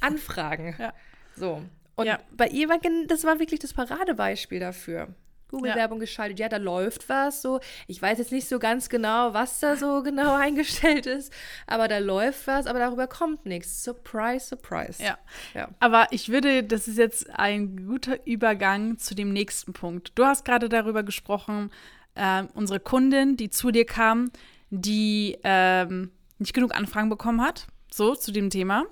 [0.00, 0.74] Anfragen.
[0.78, 0.92] Ja.
[1.36, 1.62] So.
[2.00, 2.18] Und Ja.
[2.36, 5.08] bei ihr war das war wirklich das Paradebeispiel dafür.
[5.50, 7.60] Google-Werbung geschaltet, ja, da läuft was so.
[7.88, 11.32] Ich weiß jetzt nicht so ganz genau, was da so genau eingestellt ist,
[11.66, 13.82] aber da läuft was, aber darüber kommt nichts.
[13.82, 15.02] Surprise, surprise.
[15.02, 15.18] Ja.
[15.54, 15.68] Ja.
[15.80, 20.12] Aber ich würde, das ist jetzt ein guter Übergang zu dem nächsten Punkt.
[20.14, 21.70] Du hast gerade darüber gesprochen,
[22.16, 24.30] ähm, unsere Kundin, die zu dir kam,
[24.70, 28.84] die ähm, nicht genug Anfragen bekommen hat, so zu dem Thema.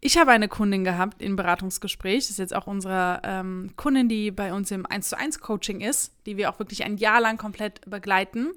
[0.00, 4.30] Ich habe eine Kundin gehabt im Beratungsgespräch, das ist jetzt auch unsere ähm, Kundin, die
[4.30, 7.36] bei uns im 1 zu 1 Coaching ist, die wir auch wirklich ein Jahr lang
[7.36, 8.52] komplett begleiten.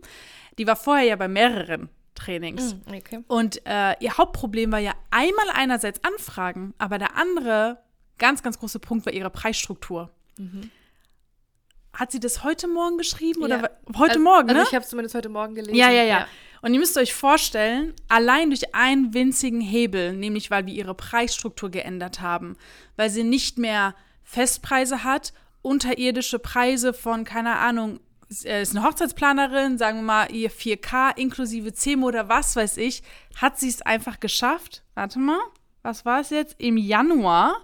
[0.58, 2.72] Die war vorher ja bei mehreren Trainings.
[2.74, 3.24] Hm, Okay.
[3.28, 7.80] Und äh, ihr Hauptproblem war ja einmal einerseits Anfragen, aber der andere
[8.20, 10.12] ganz, ganz große Punkt war ihre Preisstruktur.
[11.94, 13.64] Hat sie das heute Morgen geschrieben oder Ja.
[13.64, 14.54] wa- heute also, Morgen, ne?
[14.60, 15.76] Also ich habe es zumindest heute Morgen gelesen.
[15.76, 16.28] ja, ja, ja,
[16.64, 21.70] Und ihr müsst euch vorstellen, allein durch einen winzigen Hebel, nämlich weil wir ihre Preisstruktur
[21.70, 22.56] geändert haben,
[22.96, 28.00] weil sie nicht mehr Festpreise hat, unterirdische Preise von, keine Ahnung,
[28.46, 33.04] äh, ist eine Hochzeitsplanerin, sagen wir mal, ihr 4K inklusive CEMO oder was weiß ich,
[33.36, 34.84] hat sie es einfach geschafft.
[34.96, 35.42] Warte mal,
[35.82, 36.56] was war es jetzt?
[36.60, 37.58] Im Januar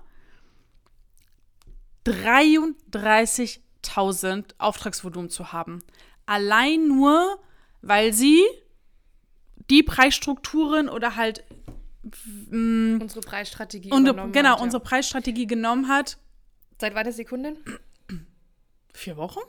[2.05, 5.81] 33.000 Auftragsvolumen zu haben.
[6.25, 7.39] Allein nur,
[7.81, 8.43] weil sie
[9.69, 11.43] die Preisstrukturen oder halt
[12.49, 14.63] Unsere Preisstrategie und, übernommen genau hat, ja.
[14.63, 16.17] unsere Preisstrategie genommen hat.
[16.79, 17.57] Seit wann ist die Kundin?
[18.93, 19.39] Vier Wochen?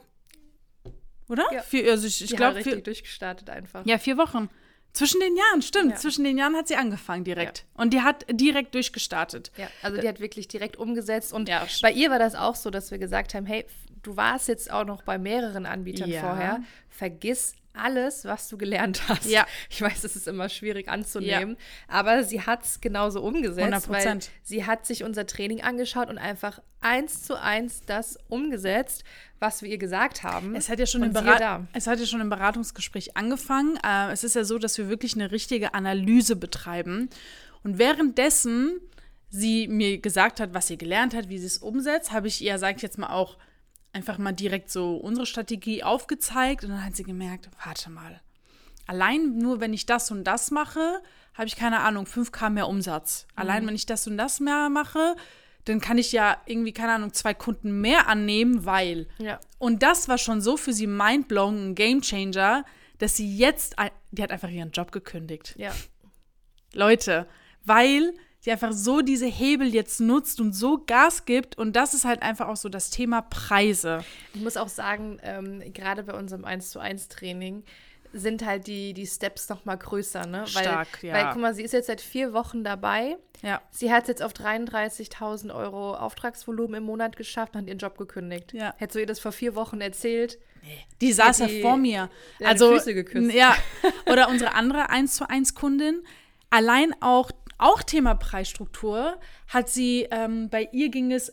[1.29, 1.45] Oder?
[1.51, 1.61] Ja.
[1.61, 3.85] Vier, also ich, ich glaube, richtig vier, durchgestartet einfach.
[3.85, 4.49] ja, vier Wochen.
[4.91, 5.91] Zwischen den Jahren, stimmt.
[5.91, 5.95] Ja.
[5.95, 7.65] Zwischen den Jahren hat sie angefangen direkt.
[7.75, 9.49] Und die hat direkt durchgestartet.
[9.55, 11.65] Ja, also die hat wirklich direkt umgesetzt und Ja.
[11.81, 13.65] bei ihr war das auch so, dass wir gesagt haben, hey,
[14.03, 16.19] du warst jetzt auch noch bei mehreren Anbietern Ja.
[16.19, 19.25] vorher, vergiss alles, was du gelernt hast.
[19.25, 19.45] Ja.
[19.69, 21.57] Ich weiß, es ist immer schwierig anzunehmen,
[21.87, 23.89] aber sie hat es genauso umgesetzt, 100%.
[23.89, 29.03] weil sie hat sich unser Training angeschaut und einfach eins zu eins das umgesetzt,
[29.39, 30.55] was wir ihr gesagt haben.
[30.55, 33.77] Es hat ja schon, im, Berat es hat ja schon im Beratungsgespräch angefangen.
[33.85, 37.09] Äh, es ist ja so, dass wir wirklich eine richtige Analyse betreiben.
[37.63, 38.79] Und währenddessen
[39.29, 42.57] sie mir gesagt hat, was sie gelernt hat, wie sie es umsetzt, habe ich ihr,
[42.57, 43.37] sage ich jetzt mal auch,
[43.93, 46.63] einfach mal direkt so unsere Strategie aufgezeigt.
[46.63, 48.21] Und dann hat sie gemerkt, warte mal,
[48.87, 51.01] allein nur wenn ich das und das mache,
[51.33, 53.27] habe ich keine Ahnung, 5K mehr Umsatz.
[53.35, 55.15] Allein wenn ich das und das mehr mache,
[55.65, 59.07] dann kann ich ja irgendwie, keine Ahnung, zwei Kunden mehr annehmen, weil.
[59.19, 59.39] Ja.
[59.59, 62.65] Und das war schon so für sie mindblowing, ein Gamechanger,
[62.97, 63.75] dass sie jetzt,
[64.11, 65.55] die hat einfach ihren Job gekündigt.
[65.57, 65.71] Ja.
[66.73, 67.27] Leute,
[67.63, 71.57] weil sie einfach so diese Hebel jetzt nutzt und so Gas gibt.
[71.57, 74.03] Und das ist halt einfach auch so das Thema Preise.
[74.33, 77.63] Ich muss auch sagen, ähm, gerade bei unserem 1 zu 1 Training
[78.13, 80.39] sind halt die, die Steps noch mal größer, ne?
[80.53, 81.13] Weil, Stark, ja.
[81.13, 83.15] Weil, guck mal, sie ist jetzt seit vier Wochen dabei.
[83.41, 83.61] Ja.
[83.71, 87.97] Sie hat es jetzt auf 33.000 Euro Auftragsvolumen im Monat geschafft und hat ihren Job
[87.97, 88.51] gekündigt.
[88.53, 88.73] Ja.
[88.77, 90.39] Hättest du ihr das vor vier Wochen erzählt?
[90.99, 92.09] Die saß ja die- vor mir.
[92.43, 93.33] Also, Füße geküsst.
[93.33, 93.55] Ja.
[94.11, 96.03] Oder unsere andere 1 zu 1 Kundin,
[96.49, 101.31] allein auch, auch Thema Preisstruktur, hat sie, ähm, bei ihr ging es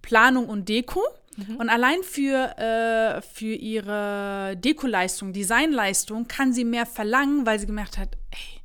[0.00, 1.02] Planung und Deko.
[1.36, 1.56] Mhm.
[1.56, 7.98] Und allein für, äh, für ihre Dekoleistung, Designleistung kann sie mehr verlangen, weil sie gemerkt
[7.98, 8.62] hat, ey,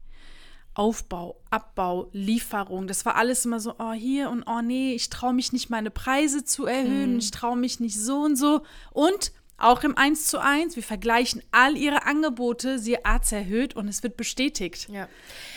[0.73, 5.33] Aufbau, Abbau, Lieferung, das war alles immer so, oh hier und oh nee, ich traue
[5.33, 8.61] mich nicht, meine Preise zu erhöhen, ich traue mich nicht so und so.
[8.91, 13.75] Und auch im 1 zu 1, wir vergleichen all ihre Angebote, sie hat es erhöht
[13.75, 14.87] und es wird bestätigt.
[14.89, 15.07] Ja.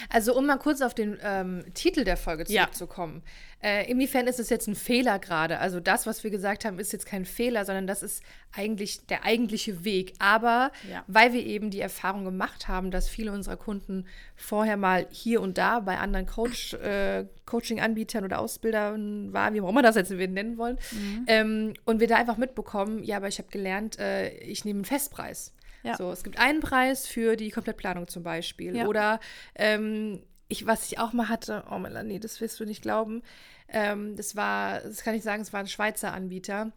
[0.08, 2.62] Also, um mal kurz auf den ähm, Titel der Folge Ja.
[2.64, 3.22] zurückzukommen.
[3.62, 5.58] Äh, inwiefern ist es jetzt ein Fehler gerade?
[5.58, 8.22] Also, das, was wir gesagt haben, ist jetzt kein Fehler, sondern das ist
[8.56, 10.14] eigentlich der eigentliche Weg.
[10.18, 11.04] Aber Ja.
[11.06, 15.58] weil wir eben die Erfahrung gemacht haben, dass viele unserer Kunden vorher mal hier und
[15.58, 20.56] da bei anderen Coach, äh, Coaching-Anbietern oder Ausbildern waren, wie auch immer das jetzt nennen
[20.56, 21.24] wollen, Mhm.
[21.26, 24.84] ähm, und wir da einfach mitbekommen, ja, aber ich habe gelernt, äh, ich nehme einen
[24.84, 25.52] Festpreis.
[25.82, 25.96] Ja.
[25.96, 28.76] So, es gibt einen Preis für die Komplettplanung zum Beispiel.
[28.76, 28.86] Ja.
[28.86, 29.18] Oder
[29.54, 33.22] ähm, ich, was ich auch mal hatte, oh Melanie, das wirst du nicht glauben.
[33.68, 36.72] Ähm, das war, das kann ich sagen, es war ein Schweizer Anbieter.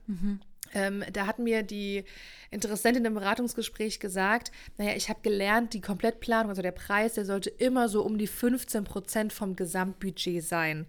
[0.74, 2.04] Ähm, da hat mir die
[2.50, 7.50] Interessentin im Beratungsgespräch gesagt, naja, ich habe gelernt, die Komplettplanung, also der Preis, der sollte
[7.50, 10.88] immer so um die 15 Prozent vom Gesamtbudget sein.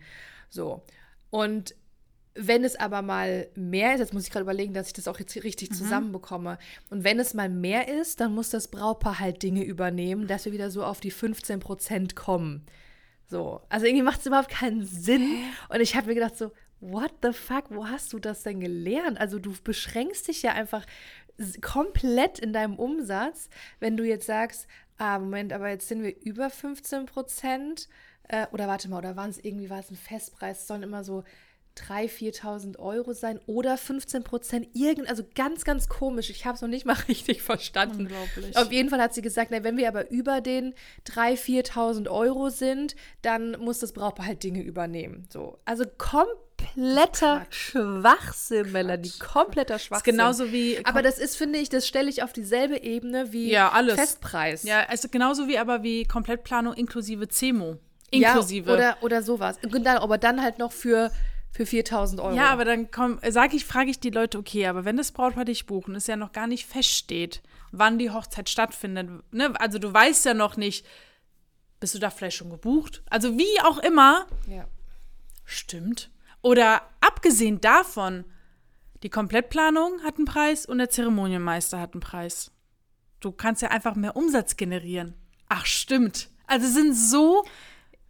[0.48, 0.82] So.
[1.30, 1.74] Und
[2.34, 5.20] wenn es aber mal mehr ist, jetzt muss ich gerade überlegen, dass ich das auch
[5.20, 6.58] jetzt richtig zusammenbekomme.
[6.90, 10.52] Und wenn es mal mehr ist, dann muss das Brautpaar halt Dinge übernehmen, dass wir
[10.52, 12.66] wieder so auf die 15 Prozent kommen.
[13.26, 13.60] So.
[13.68, 15.28] Also irgendwie macht es überhaupt keinen Sinn.
[15.68, 16.50] Und ich habe mir gedacht so,
[16.92, 19.18] what the fuck, wo hast du das denn gelernt?
[19.18, 20.84] Also du beschränkst dich ja einfach
[21.60, 23.48] komplett in deinem Umsatz,
[23.80, 24.66] wenn du jetzt sagst,
[24.98, 27.88] ah, Moment, aber jetzt sind wir über 15 Prozent.
[28.28, 30.60] Äh, oder warte mal, oder waren es irgendwie, war es ein Festpreis?
[30.60, 31.24] Es sollen immer so
[31.76, 34.68] 3.000, 4.000 Euro sein oder 15 Prozent.
[34.74, 36.30] Irgend, also ganz, ganz komisch.
[36.30, 38.02] Ich habe es noch nicht mal richtig verstanden.
[38.02, 38.56] Unglaublich.
[38.56, 40.74] Auf jeden Fall hat sie gesagt, na, wenn wir aber über den
[41.06, 45.26] 3.000, 4.000 Euro sind, dann muss das Brautpaar halt Dinge übernehmen.
[45.32, 45.58] So.
[45.64, 45.84] Also
[46.74, 49.12] kompletter Schwachsinn, Melanie.
[49.18, 50.12] Kompletter Schwachsinn.
[50.16, 53.70] genauso wie- Aber das ist, finde ich, das stelle ich auf dieselbe Ebene wie Ja,
[53.72, 53.94] alles.
[53.94, 54.62] Festpreis.
[54.64, 57.78] Ja, also genauso wie aber wie Komplettplanung inklusive CEMO.
[58.12, 58.72] Ja, Inklusive.
[58.72, 59.58] oder, oder sowas.
[59.62, 61.10] Genau, aber dann halt noch für,
[61.50, 62.36] für 4.000 Euro.
[62.36, 65.44] Ja, aber dann komm, sag ich, frage ich die Leute, okay, aber wenn das Brautpaar
[65.44, 69.52] dich buchen, es ja noch gar nicht feststeht, wann die Hochzeit stattfindet, ne?
[69.58, 70.86] Also du weißt ja noch nicht,
[71.80, 73.02] bist du da vielleicht schon gebucht?
[73.10, 74.64] Also wie auch immer, Ja.
[75.44, 76.08] stimmt.
[76.44, 78.24] Oder abgesehen davon,
[79.02, 82.50] die Komplettplanung hat einen Preis und der Zeremonienmeister hat einen Preis.
[83.20, 85.14] Du kannst ja einfach mehr Umsatz generieren.
[85.48, 86.28] Ach, stimmt.
[86.46, 87.42] Also sind so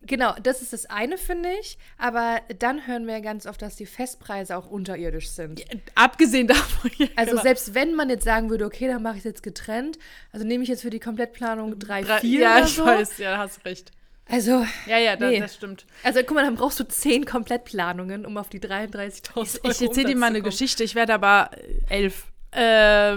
[0.07, 1.79] Genau, das ist das eine, finde ich.
[1.97, 5.65] Aber dann hören wir ja ganz oft, dass die Festpreise auch unterirdisch sind.
[5.95, 6.91] abgesehen davon.
[6.99, 7.43] ja, Also genau.
[7.43, 9.99] selbst wenn man jetzt sagen würde, okay, dann mache ich es jetzt getrennt,
[10.33, 12.85] also nehme ich jetzt für die Komplettplanung drei, Drei- vier ja, oder ich so.
[12.85, 13.93] weiß, ja, hast recht.
[14.27, 15.41] Also, Ja, ja, da, Nee.
[15.41, 15.85] das stimmt.
[16.03, 20.09] also guck mal, dann brauchst du zehn Komplettplanungen, um auf die 33.000 Euro Ich erzähle
[20.09, 20.51] dir mal eine zu kommen.
[20.51, 21.51] Geschichte, ich werde aber
[21.89, 22.27] äh, elf.
[22.51, 22.61] Äh,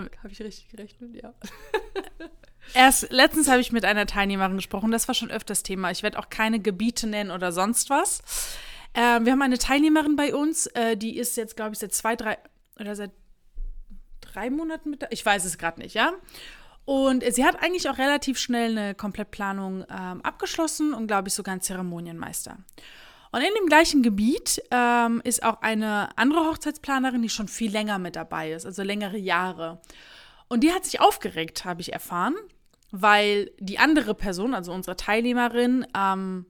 [0.02, 1.16] Habe ich richtig gerechnet?
[1.16, 1.34] Ja.
[2.74, 5.92] erst letztens habe ich mit einer Teilnehmerin gesprochen, das war schon öfters Thema.
[5.92, 8.22] Ich werde auch keine Gebiete nennen oder sonst was.
[8.94, 12.16] Äh, wir haben eine Teilnehmerin bei uns, äh, die ist jetzt, glaube ich, seit zwei,
[12.16, 12.38] drei
[12.80, 13.12] oder seit
[14.22, 15.08] drei Monaten mit da.
[15.12, 16.14] Ich weiß es gerade nicht, ja.
[16.88, 21.52] Und sie hat eigentlich auch relativ schnell eine Komplettplanung ähm, abgeschlossen und, glaube ich, sogar
[21.52, 22.60] einen Zeremonienmeister.
[23.34, 28.00] Und in dem gleichen Gebiet ähm, ist auch eine andere Hochzeitsplanerin, die schon viel länger
[28.00, 29.82] mit dabei ist, also längere Jahre.
[30.48, 32.36] Und die hat sich aufgeregt, habe ich erfahren,
[32.92, 36.46] weil die andere Person, also unsere Teilnehmerin, ähm,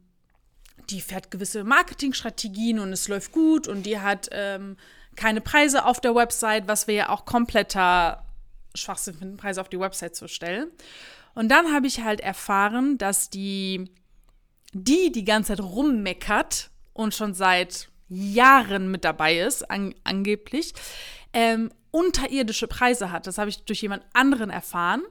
[0.92, 4.78] die fährt gewisse Marketingstrategien und es läuft gut und die hat ähm,
[5.16, 8.27] keine Preise auf der Website, was wir ja auch kompletter
[8.78, 10.72] Schwachsinn finden, Preise auf die Website zu stellen.
[11.34, 13.92] Und dann habe ich halt erfahren, dass die,
[14.74, 20.74] die die ganze Zeit rummeckert und schon seit Jahren mit dabei ist, an, angeblich,
[21.34, 23.26] ähm, unterirdische Preise hat.
[23.26, 25.02] Das habe ich durch jemand anderen erfahren.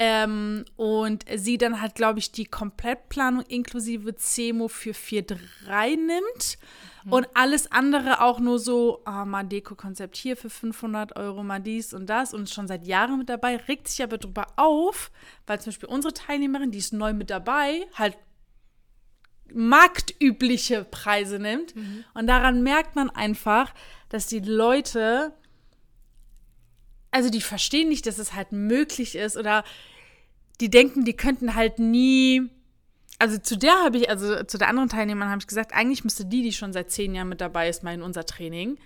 [0.00, 6.58] Ähm, und sie dann halt, glaube ich, die Komplettplanung inklusive CEMO für 4.3 nimmt.
[7.08, 11.94] Und alles andere auch nur so, ah, mal Deko-Konzept hier für 500 Euro, mal dies
[11.94, 12.34] und das.
[12.34, 15.12] Und ist schon seit Jahren mit dabei, regt sich aber drüber auf,
[15.46, 18.16] weil zum Beispiel unsere Teilnehmerin, die ist neu mit dabei, halt
[19.52, 21.74] marktübliche Preise nimmt.
[22.14, 23.72] Und daran merkt man einfach,
[24.08, 25.32] dass die Leute,
[27.12, 29.64] also die verstehen nicht, dass es halt möglich ist oder
[30.60, 32.42] die denken, die könnten halt nie.
[33.18, 36.24] Also zu der habe ich, also zu der anderen Teilnehmerin habe ich gesagt, eigentlich müsste
[36.24, 38.78] die, die schon seit zehn Jahren mit dabei ist, mal in unser Training.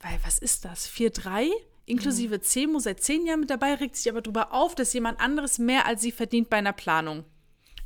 [0.00, 0.90] Weil was ist das?
[0.90, 1.48] 4-3?
[1.86, 2.42] Inklusive mhm.
[2.42, 5.86] CEMO seit zehn Jahren mit dabei, regt sich aber darüber auf, dass jemand anderes mehr
[5.86, 7.24] als sie verdient bei einer Planung.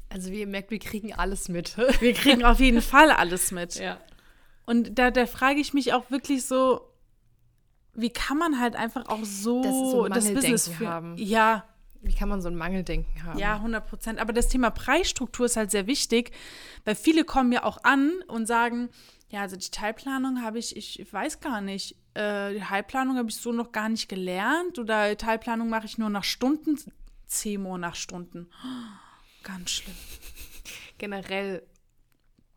[0.08, 1.76] Also wie ihr merkt, wir kriegen alles mit.
[2.00, 3.76] Wir kriegen auf jeden Fall alles mit.
[3.76, 4.00] Ja.
[4.66, 6.91] Und da, da frage ich mich auch wirklich so,
[7.94, 10.90] wie kann man halt einfach auch so Das so das Business führen?
[10.90, 11.14] haben.
[11.18, 11.64] Ja,
[12.00, 13.38] Wie kann man so ein Mangeldenken haben?
[13.38, 14.18] ja, 100 Prozent.
[14.18, 16.32] Aber das Thema Preisstruktur ist halt sehr wichtig,
[16.84, 18.88] weil viele kommen ja auch an und sagen,
[19.28, 23.36] ja, also die Teilplanung habe ich, ich weiß gar nicht, äh, die Heilplanung habe ich
[23.36, 26.76] so noch gar nicht gelernt oder Teilplanung mache ich nur nach Stunden,
[27.28, 28.48] CEMO nach Stunden.
[29.42, 29.96] Ganz schlimm.
[30.98, 31.62] Generell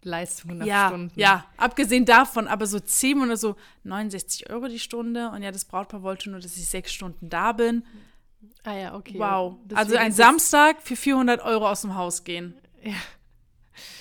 [0.05, 1.11] Leistungen nach ja, Stunden.
[1.19, 5.65] ja, abgesehen davon, aber so 10 oder so 69 Euro die Stunde und ja, das
[5.65, 7.83] Brautpaar wollte nur, dass ich sechs Stunden da bin.
[8.63, 9.17] Ah ja, okay.
[9.17, 9.57] Wow.
[9.65, 12.55] Deswegen also ein Samstag für 400 Euro aus dem Haus gehen.
[12.83, 12.93] Ja.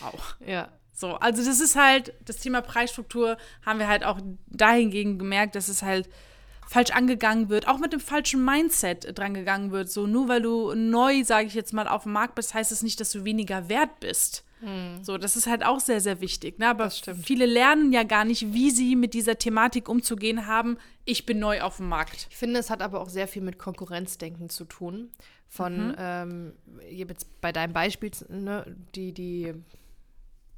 [0.00, 0.36] Wow.
[0.46, 0.68] Ja.
[0.92, 3.36] So, also das ist halt, das Thema Preisstruktur
[3.66, 6.08] haben wir halt auch dahingegen gemerkt, dass es halt
[6.68, 9.90] falsch angegangen wird, auch mit dem falschen Mindset dran gegangen wird.
[9.90, 12.78] So, nur weil du neu, sage ich jetzt mal, auf dem Markt bist, heißt es
[12.78, 14.44] das nicht, dass du weniger wert bist.
[15.02, 16.58] So, das ist halt auch sehr, sehr wichtig.
[16.58, 16.68] Ne?
[16.68, 20.78] Aber viele lernen ja gar nicht, wie sie mit dieser Thematik umzugehen haben.
[21.04, 22.26] Ich bin neu auf dem Markt.
[22.30, 25.10] Ich finde, es hat aber auch sehr viel mit Konkurrenzdenken zu tun.
[25.48, 25.94] Von, Mhm.
[25.98, 26.52] ähm,
[26.90, 29.52] jetzt bei deinem Beispiel, ne, die, die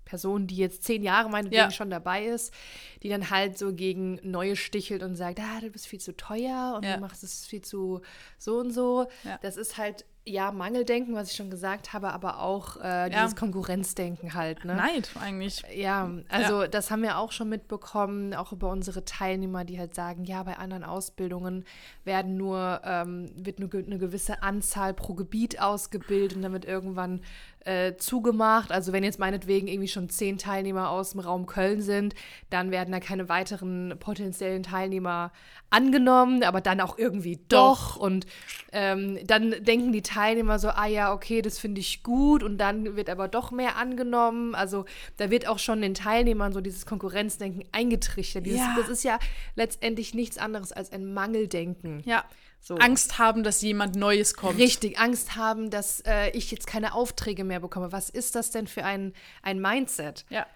[0.05, 1.71] Person, die jetzt zehn Jahre meinetwegen Ja.
[1.73, 2.55] schon dabei ist,
[3.03, 6.75] die dann halt so gegen Neue stichelt und sagt, ah, du bist viel zu teuer
[6.77, 6.95] und Ja.
[6.95, 8.03] du machst es viel zu
[8.39, 9.09] so und so.
[9.25, 9.39] Ja.
[9.43, 14.35] Das ist halt, ja, Mangeldenken, was ich schon gesagt habe, aber auch äh, dieses Konkurrenzdenken
[14.35, 14.65] halt.
[14.65, 14.75] Ne?
[14.75, 15.63] Neid eigentlich.
[15.73, 20.25] Ja, also das haben wir auch schon mitbekommen, auch über unsere Teilnehmer, die halt sagen,
[20.25, 21.65] ja, bei anderen Ausbildungen
[22.05, 27.21] werden nur, ähm, wird nur eine gewisse Anzahl pro Gebiet ausgebildet und wird irgendwann
[27.67, 28.71] äh, zugemacht.
[28.71, 32.15] Also wenn jetzt meinetwegen irgendwie schon zehn Teilnehmer aus dem Raum Köln sind,
[32.49, 35.33] dann werden da keine weiteren potenziellen Teilnehmer
[35.69, 37.97] angenommen, aber dann auch irgendwie doch.
[37.97, 38.27] Und
[38.73, 42.95] ähm, dann denken die Teilnehmer so, ah ja, okay, das finde ich gut und dann
[42.95, 44.55] wird aber doch mehr angenommen.
[44.55, 44.85] Also
[45.17, 48.47] da wird auch schon den Teilnehmern so dieses Konkurrenzdenken eingetrichtert.
[48.47, 48.77] Dieses, Ja.
[48.79, 49.19] Das ist ja
[49.57, 52.03] letztendlich nichts anderes als ein Mangeldenken.
[52.05, 52.25] Ja.
[52.67, 52.75] So.
[52.79, 54.59] Angst haben, dass jemand Neues kommt.
[54.59, 57.93] Richtig, Angst haben, dass äh, ich jetzt keine Aufträge mehr bekomme.
[57.93, 60.25] Was ist das denn für ein, ein Mindset?
[60.31, 60.47] Ja.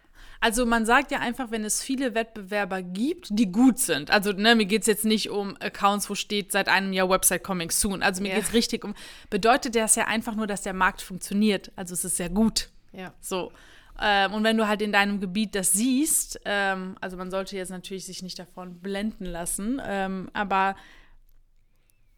[0.40, 4.10] Also man sagt ja einfach, wenn es viele Wettbewerber gibt, die gut sind.
[4.10, 7.44] Also ne, mir geht es jetzt nicht um Accounts, wo steht seit einem Jahr Website
[7.44, 8.02] coming soon.
[8.02, 8.34] Also mir Ja.
[8.34, 8.96] geht es richtig um,
[9.28, 11.70] bedeutet das ja einfach nur, dass der Markt funktioniert.
[11.76, 12.70] Also es ist sehr gut.
[12.92, 13.14] Ja.
[13.20, 13.52] So.
[14.02, 17.70] Ähm, und wenn du halt in deinem Gebiet das siehst, ähm, also man sollte jetzt
[17.70, 20.74] natürlich sich nicht davon blenden lassen, ähm, aber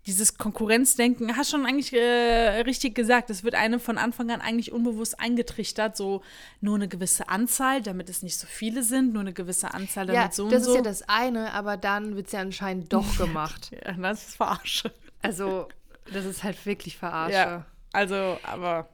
[0.06, 4.72] dieses Konkurrenzdenken, hast schon eigentlich äh, richtig gesagt, es wird einem von Anfang an eigentlich
[4.72, 6.22] unbewusst eingetrichtert, so
[6.60, 10.22] nur eine gewisse Anzahl, damit es nicht so viele sind, nur eine gewisse Anzahl, damit
[10.22, 10.70] Ja, so und das so.
[10.70, 13.70] ist ja das eine, aber dann wird es ja anscheinend doch gemacht.
[13.84, 14.92] Ja, das ist Verarsche.
[15.22, 15.68] Also,
[16.12, 17.34] das ist halt wirklich Verarsche.
[17.34, 18.88] Ja, also, aber,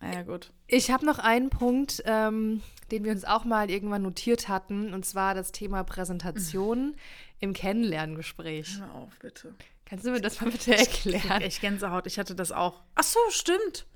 [0.00, 0.50] naja, gut.
[0.66, 5.04] Ich habe noch einen Punkt, ähm, den wir uns auch mal irgendwann notiert hatten, und
[5.04, 6.94] zwar das Thema Präsentation
[7.38, 8.78] im Kennenlerngespräch.
[8.78, 9.54] Hör auf, bitte.
[9.94, 11.40] Kannst du mir das mal bitte Ich erklären?
[11.40, 12.82] echt Gänsehaut, ich hatte das auch.
[12.96, 13.86] Ach so, stimmt.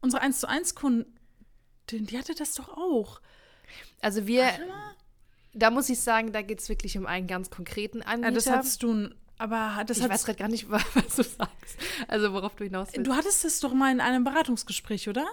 [0.00, 1.08] Unsere 1 zu 1 Kundin,
[1.90, 3.20] die hatte das doch auch.
[4.00, 4.52] Also wir,
[5.54, 8.28] da muss ich sagen, da geht es wirklich um einen ganz konkreten Anbieter.
[8.28, 10.84] Ja, das hattest du, aber das ich weiß gerade gar nicht, was
[11.16, 11.76] du sagst.
[12.06, 13.04] Also worauf du hinaus willst.
[13.04, 15.26] du hattest das doch mal in einem Beratungsgespräch, oder?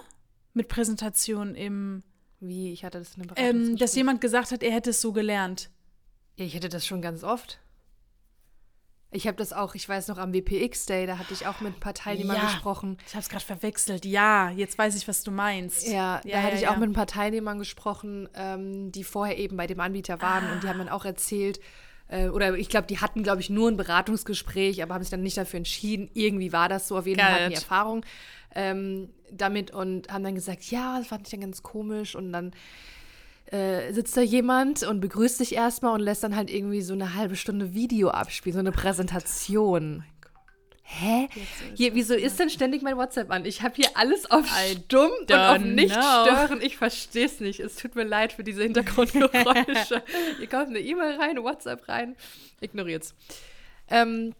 [0.54, 2.02] Mit Präsentation im,
[2.40, 3.78] Wie, ich hatte das in einem ähm, Beratungsgespräch.
[3.78, 5.70] dass jemand gesagt hat, er hätte es so gelernt.
[6.34, 7.60] Ja, ich hätte das schon ganz oft.
[9.16, 11.80] Ich habe das auch, ich weiß noch, am WPX-Day, da hatte ich auch mit ein
[11.80, 12.44] paar Teilnehmern Ja.
[12.44, 12.98] gesprochen.
[13.06, 14.04] Ich habe es gerade verwechselt.
[14.04, 15.88] Ja, jetzt weiß ich, was du meinst.
[15.88, 16.72] Ja, da ja, hatte ich ja.
[16.72, 20.62] auch mit ein paar Teilnehmern gesprochen, ähm, die vorher eben bei dem Anbieter waren und
[20.62, 21.60] die haben dann auch erzählt,
[22.08, 25.22] äh, oder ich glaube, die hatten, glaube ich, nur ein Beratungsgespräch, aber haben sich dann
[25.22, 26.10] nicht dafür entschieden.
[26.12, 27.56] Irgendwie war das so, auf jeden Fall hatten die.
[27.56, 28.04] Erfahrung
[28.54, 32.52] ähm, damit und haben dann gesagt, ja, das fand ich dann ganz komisch und dann
[33.52, 37.14] äh, sitzt da jemand und begrüßt dich erstmal und lässt dann halt irgendwie so eine
[37.14, 40.04] halbe Stunde Video abspielen, so eine Präsentation.
[40.88, 41.28] Hä?
[41.74, 43.44] Hier, wieso ist denn ständig mein WhatsApp an?
[43.44, 46.24] Ich habe hier alles auf I stumm und auf nicht know.
[46.24, 46.60] stören.
[46.62, 47.58] Ich verstehe es nicht.
[47.58, 50.02] Es tut mir leid für diese Hintergrundgeräusche.
[50.40, 52.14] Ihr kommt eine E-Mail rein, WhatsApp rein.
[52.60, 53.16] Ignoriert's.
[53.90, 54.32] Ähm,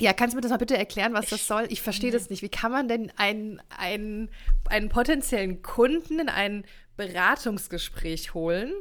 [0.00, 1.66] ja, kannst du mir das mal bitte erklären, was das soll?
[1.68, 2.42] Ich verstehe das nicht.
[2.42, 4.30] Wie kann man denn einen, einen,
[4.70, 6.64] einen potenziellen Kunden in ein
[6.96, 8.72] Beratungsgespräch holen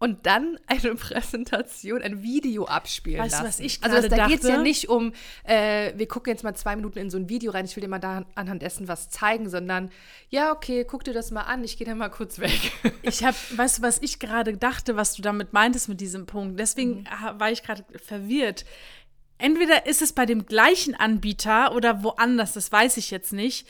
[0.00, 3.48] und dann eine Präsentation, ein Video abspielen Weißt du, lassen.
[3.48, 6.54] was ich also das, da geht es ja nicht um, äh, wir gucken jetzt mal
[6.54, 9.10] zwei Minuten in so ein Video rein, ich will dir mal da anhand dessen was
[9.10, 9.90] zeigen, sondern
[10.30, 12.72] ja, okay, guck dir das mal an, ich gehe dann mal kurz weg.
[13.02, 16.60] Ich habe, weißt du, was ich gerade dachte, was du damit meintest mit diesem Punkt.
[16.60, 18.64] Deswegen ha- war ich gerade verwirrt.
[19.38, 23.66] Entweder ist es bei dem gleichen Anbieter oder woanders, das weiß ich jetzt nicht,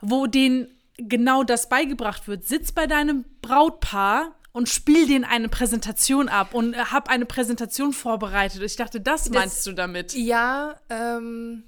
[0.00, 0.66] wo denen
[1.08, 2.44] genau das beigebracht wird.
[2.44, 7.92] Sitz bei deinem Brautpaar und spiel denen eine Präsentation ab und äh, hab eine Präsentation
[7.92, 8.62] vorbereitet.
[8.62, 10.12] Ich dachte, das meinst du damit?
[10.14, 11.64] Ja, ähm,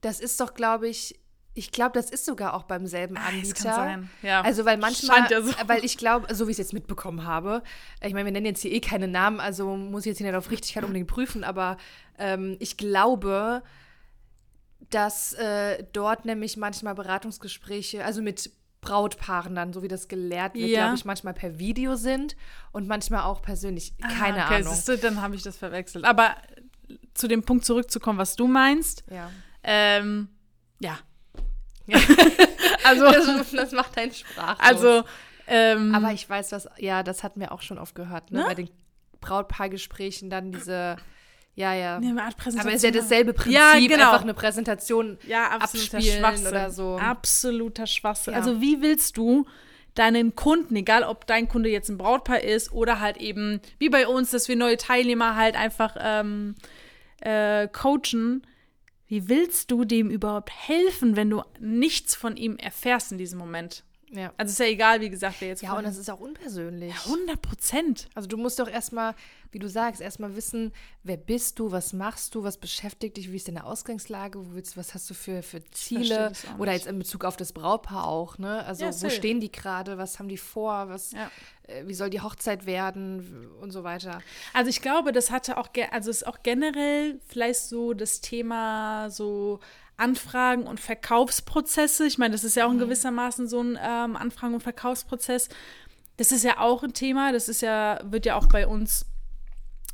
[0.00, 1.18] das ist doch, glaube ich,
[1.54, 3.64] ich glaube, das ist sogar auch beim selben Ah, es Anbieter.
[3.64, 4.42] kann sein, ja.
[4.42, 5.52] Also, weil manchmal, ja so.
[5.66, 7.64] weil ich glaube, so wie ich es jetzt mitbekommen habe,
[8.00, 10.36] ich meine, wir nennen jetzt hier eh keine Namen, also muss ich jetzt hier nicht
[10.36, 11.76] auf Richtigkeit unbedingt prüfen, aber
[12.16, 13.64] ähm, ich glaube,
[14.90, 20.68] dass äh, dort nämlich manchmal Beratungsgespräche, also mit Brautpaaren dann, so wie das gelehrt wird,
[20.70, 20.84] Ja.
[20.84, 22.36] glaube ich, manchmal per Video sind
[22.72, 23.94] und manchmal auch persönlich.
[23.98, 24.72] Keine Ah, okay, Ahnung.
[24.74, 26.04] siehst du, dann habe ich das verwechselt.
[26.04, 26.36] Aber
[27.14, 29.30] zu dem Punkt zurückzukommen, was du meinst, Ja.
[29.62, 30.28] ähm,
[30.80, 30.98] ja.
[32.84, 34.58] Also, das, das macht deinen Sprach.
[34.60, 35.02] Also,
[35.46, 38.40] ähm, Aber ich weiß, was, ja, das hatten wir auch schon oft gehört, ne?
[38.40, 38.44] Ne?
[38.46, 38.70] Bei den
[39.20, 40.96] Brautpaargesprächen dann diese,
[41.58, 41.98] ja, ja.
[41.98, 42.12] Nee.
[42.20, 44.12] Aber es ist ja dasselbe Prinzip, Ja, genau.
[44.12, 46.46] einfach eine Präsentation ja, absoluter Schwachsinn.
[46.46, 46.96] oder so.
[46.98, 48.34] Absoluter Schwachsinn.
[48.34, 48.38] Ja.
[48.38, 49.44] Also, wie willst du
[49.94, 54.06] deinen Kunden, egal ob dein Kunde jetzt ein Brautpaar ist oder halt eben, wie bei
[54.06, 56.54] uns, dass wir neue Teilnehmer halt einfach ähm,
[57.22, 58.46] äh, coachen,
[59.08, 63.82] wie willst du dem überhaupt helfen, wenn du nichts von ihm erfährst in diesem Moment?
[64.10, 64.32] Ja.
[64.36, 66.94] Also ist ja egal, wie gesagt, wer jetzt Ja, und das ist auch unpersönlich.
[67.06, 68.08] 100 Prozent.
[68.14, 69.14] Also du musst doch erstmal,
[69.52, 73.36] wie du sagst, erstmal wissen, wer bist du, was machst du, was beschäftigt dich, wie
[73.36, 77.24] ist deine Ausgangslage, wo willst, was hast du für, für Ziele oder jetzt in Bezug
[77.24, 78.64] auf das Brautpaar auch, ne?
[78.64, 81.30] Also Ja, wo stehen die gerade, was haben die vor, was, Ja.
[81.64, 84.22] äh, wie soll die Hochzeit werden und so weiter.
[84.54, 89.60] Also ich glaube, das hatte auch, also ist auch generell vielleicht so das Thema so
[89.98, 92.06] Anfragen und Verkaufsprozesse.
[92.06, 95.48] Ich meine, das ist ja auch in gewissermaßen so ein ähm, Anfragen- und Verkaufsprozess.
[96.16, 97.32] Das ist ja auch ein Thema.
[97.32, 99.06] Das ist ja, wird ja auch bei uns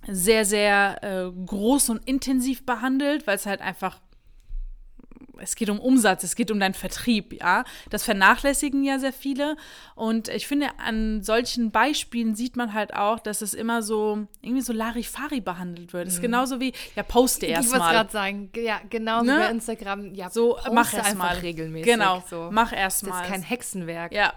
[0.07, 4.01] sehr, sehr äh, groß und intensiv behandelt, weil es halt einfach
[5.39, 7.65] es geht um Umsatz, es geht um deinen Vertrieb, ja.
[7.91, 9.57] Das vernachlässigen ja sehr viele.
[9.95, 14.63] Und ich finde, an solchen Beispielen sieht man halt auch, dass es immer so, irgendwie
[14.63, 16.09] so Larifari behandelt wird.
[16.09, 17.53] Es ist genauso wie, ja, poste Mhm.
[17.61, 19.33] Ich wollte gerade sagen, ja, genau Ne?
[19.35, 21.37] wie bei Instagram, ja, So, mach einfach erstmal.
[21.39, 21.93] regelmäßig.
[21.93, 22.49] Genau, so.
[22.53, 23.23] mach Das erstmal.
[23.23, 24.13] ist kein Hexenwerk.
[24.13, 24.33] Ja,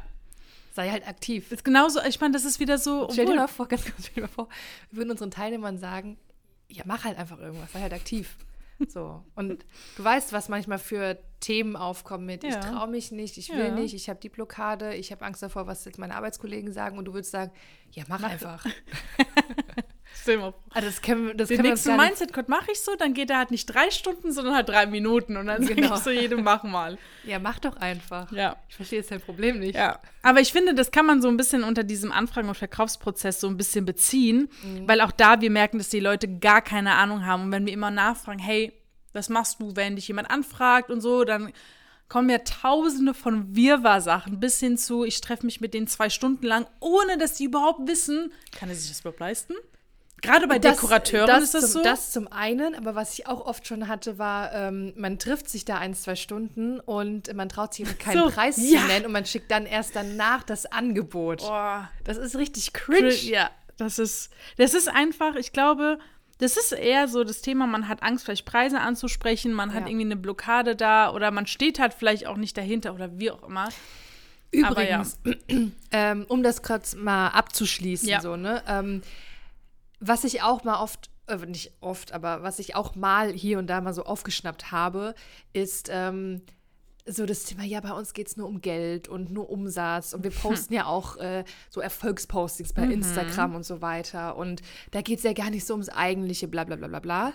[0.73, 1.51] Sei halt aktiv.
[1.51, 4.13] ist genauso, ich meine, das ist wieder so, Stell dir mal vor, ganz kurz, stell
[4.15, 4.47] dir mal vor,
[4.91, 6.17] wir würden unseren Teilnehmern sagen,
[6.69, 8.35] ja, mach halt einfach irgendwas, sei halt aktiv.
[8.87, 9.23] So.
[9.35, 12.59] Und du weißt, was manchmal für Themen aufkommen mit, ich Ja.
[12.61, 13.71] traue mich nicht, ich will Ja.
[13.71, 17.05] nicht, ich habe die Blockade, ich habe Angst davor, was jetzt meine Arbeitskollegen sagen und
[17.05, 17.51] du würdest sagen,
[17.91, 18.65] ja, mach, einfach.
[20.25, 23.37] Also das können, wir- das Den können nächsten Mindset-Code mache ich so, dann geht er
[23.37, 25.37] halt nicht drei Stunden, sondern halt drei Minuten.
[25.37, 25.95] Und dann sage Genau.
[25.95, 26.97] ich so jedem, mach mal.
[27.23, 28.31] Ja, mach doch einfach.
[28.31, 28.55] Ja.
[28.69, 29.75] Ich verstehe jetzt dein Problem nicht.
[29.75, 33.39] Ja, aber ich finde, das kann man so ein bisschen unter diesem Anfragen- und Verkaufsprozess
[33.39, 34.87] so ein bisschen beziehen, Mhm.
[34.87, 37.43] weil auch da wir merken, dass die Leute gar keine Ahnung haben.
[37.43, 38.73] Und wenn wir immer nachfragen, hey,
[39.13, 41.51] was machst du, wenn dich jemand anfragt und so, dann
[42.09, 46.45] kommen ja tausende von Wirrwarr-Sachen bis hin zu, ich treffe mich mit denen zwei Stunden
[46.45, 49.53] lang, ohne dass die überhaupt wissen, kann er sich das überhaupt leisten?
[50.21, 51.83] Gerade bei Dekorateuren das ist das zum, so.
[51.83, 55.63] Das zum einen, aber was ich auch oft schon hatte, war, ähm, man trifft sich
[55.63, 58.81] da ein, zwei Stunden und man traut sich keinen So, Preis ja.
[58.81, 61.41] zu nennen und man schickt dann erst danach das Angebot.
[61.41, 61.89] Boah.
[62.03, 63.09] Das ist richtig cringe.
[63.13, 65.99] Ja, das ist, das ist einfach, ich glaube,
[66.39, 69.87] das ist eher so das Thema, man hat Angst, vielleicht Preise anzusprechen, man hat Ja.
[69.87, 73.43] irgendwie eine Blockade da oder man steht halt vielleicht auch nicht dahinter oder wie auch
[73.43, 73.69] immer.
[74.63, 75.03] Aber ja.
[75.03, 75.19] Übrigens,
[75.91, 78.21] ähm, um das kurz mal abzuschließen, Ja.
[78.21, 78.63] so, ne?
[78.67, 79.01] Ähm,
[79.99, 83.67] was ich auch mal oft, äh, nicht oft, aber was ich auch mal hier und
[83.67, 85.15] da mal so aufgeschnappt habe,
[85.53, 86.41] ist ähm,
[87.05, 90.23] so das Thema, ja, bei uns geht es nur um Geld und nur Umsatz und
[90.23, 95.19] wir posten ja auch äh, so Erfolgspostings bei Instagram und so weiter und da geht
[95.19, 97.33] es ja gar nicht so ums eigentliche, bla bla bla bla bla.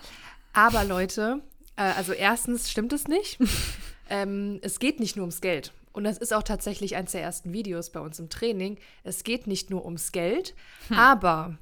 [0.53, 1.41] Aber Leute,
[1.77, 3.39] äh, also erstens stimmt es nicht.
[4.11, 5.73] ähm, es geht nicht nur ums Geld.
[5.93, 8.79] Und das ist auch tatsächlich eines der ersten Videos bei uns im Training.
[9.05, 10.55] Es geht nicht nur ums Geld,
[10.91, 11.59] aber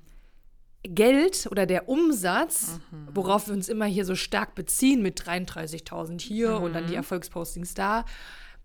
[0.83, 2.79] Geld oder der Umsatz,
[3.13, 7.75] worauf wir uns immer hier so stark beziehen mit 33.000 hier und dann die Erfolgspostings
[7.75, 8.05] da,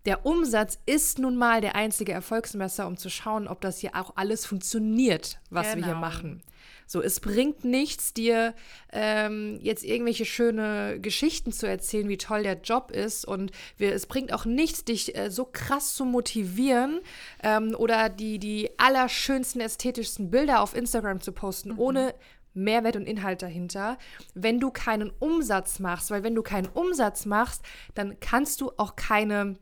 [0.06, 4.12] der Umsatz ist nun mal der einzige Erfolgsmesser, um zu schauen, ob das hier auch
[4.16, 6.00] alles funktioniert, was wir hier Genau.
[6.00, 6.42] machen.
[6.86, 8.54] So, es bringt nichts, dir
[8.92, 13.24] ähm, jetzt irgendwelche schöne Geschichten zu erzählen, wie toll der Job ist.
[13.24, 17.00] Und wir, es bringt auch nichts, dich äh, so krass zu motivieren
[17.42, 21.78] ähm, oder die, die allerschönsten, ästhetischsten Bilder auf Instagram zu posten, mhm.
[21.80, 22.14] ohne
[22.54, 23.98] Mehrwert und Inhalt dahinter,
[24.34, 26.10] wenn du keinen Umsatz machst.
[26.10, 27.62] Weil wenn du keinen Umsatz machst,
[27.94, 29.56] dann kannst du auch keine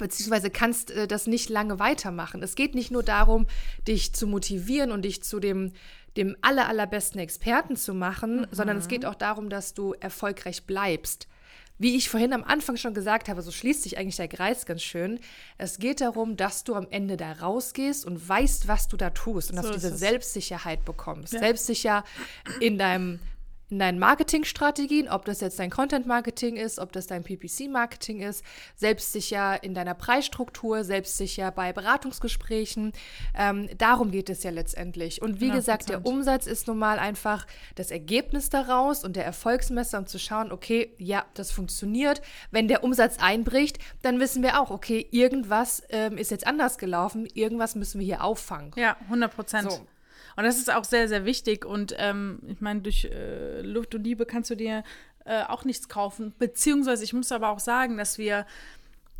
[0.00, 2.42] beziehungsweise kannst äh, das nicht lange weitermachen.
[2.42, 3.46] Es geht nicht nur darum,
[3.86, 5.72] dich zu motivieren und dich zu dem
[6.16, 8.46] dem aller, allerbesten Experten zu machen, mhm.
[8.50, 11.28] sondern es geht auch darum, dass du erfolgreich bleibst.
[11.78, 14.82] Wie ich vorhin am Anfang schon gesagt habe, so schließt sich eigentlich der Kreis ganz
[14.82, 15.18] schön.
[15.56, 19.50] Es geht darum, dass du am Ende da rausgehst und weißt, was du da tust
[19.50, 21.32] und so dass du diese Selbstsicherheit bekommst.
[21.32, 21.38] Ja.
[21.38, 22.04] Selbstsicher
[22.60, 23.18] in deinem
[23.70, 28.44] in deinen Marketingstrategien, ob das jetzt dein Content-Marketing ist, ob das dein PPC-Marketing ist,
[28.76, 32.92] selbstsicher in deiner Preisstruktur, selbstsicher bei Beratungsgesprächen.
[33.36, 35.22] Ähm, darum geht es ja letztendlich.
[35.22, 35.54] Und wie 100%.
[35.54, 37.46] gesagt, der Umsatz ist nun mal einfach
[37.76, 42.22] das Ergebnis daraus und der Erfolgsmesser, um zu schauen, okay, ja, das funktioniert.
[42.50, 47.26] Wenn der Umsatz einbricht, dann wissen wir auch, okay, irgendwas ähm, ist jetzt anders gelaufen,
[47.34, 48.72] irgendwas müssen wir hier auffangen.
[48.76, 49.70] Ja, 100 Prozent.
[49.70, 49.86] So.
[50.40, 51.66] Und das ist auch sehr, sehr wichtig.
[51.66, 54.84] Und ähm, ich meine, durch äh, Luft und Liebe kannst du dir
[55.26, 56.32] äh, auch nichts kaufen.
[56.38, 58.46] Beziehungsweise, ich muss aber auch sagen, dass wir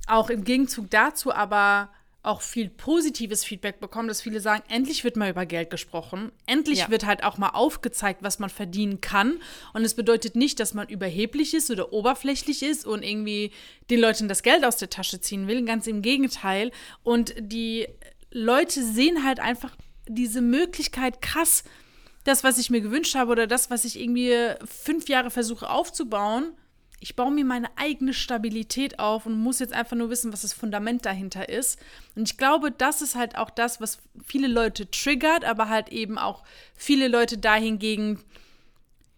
[0.06, 1.90] auch im Gegenzug dazu aber
[2.22, 6.32] auch viel positives Feedback bekommen, dass viele sagen, endlich wird mal über Geld gesprochen.
[6.46, 6.90] Endlich ja.
[6.90, 9.42] wird halt auch mal aufgezeigt, was man verdienen kann.
[9.74, 13.52] Und es bedeutet nicht, dass man überheblich ist oder oberflächlich ist und irgendwie
[13.90, 15.66] den Leuten das Geld aus der Tasche ziehen will.
[15.66, 16.70] Ganz im Gegenteil.
[17.02, 17.88] Und die
[18.30, 19.76] Leute sehen halt einfach
[20.14, 21.64] diese Möglichkeit, krass,
[22.24, 24.34] das, was ich mir gewünscht habe oder das, was ich irgendwie
[24.64, 26.52] fünf Jahre versuche aufzubauen,
[27.02, 30.52] ich baue mir meine eigene Stabilität auf und muss jetzt einfach nur wissen, was das
[30.52, 31.80] Fundament dahinter ist.
[32.14, 36.18] Und ich glaube, das ist halt auch das, was viele Leute triggert, aber halt eben
[36.18, 36.44] auch
[36.76, 38.20] viele Leute dahingegen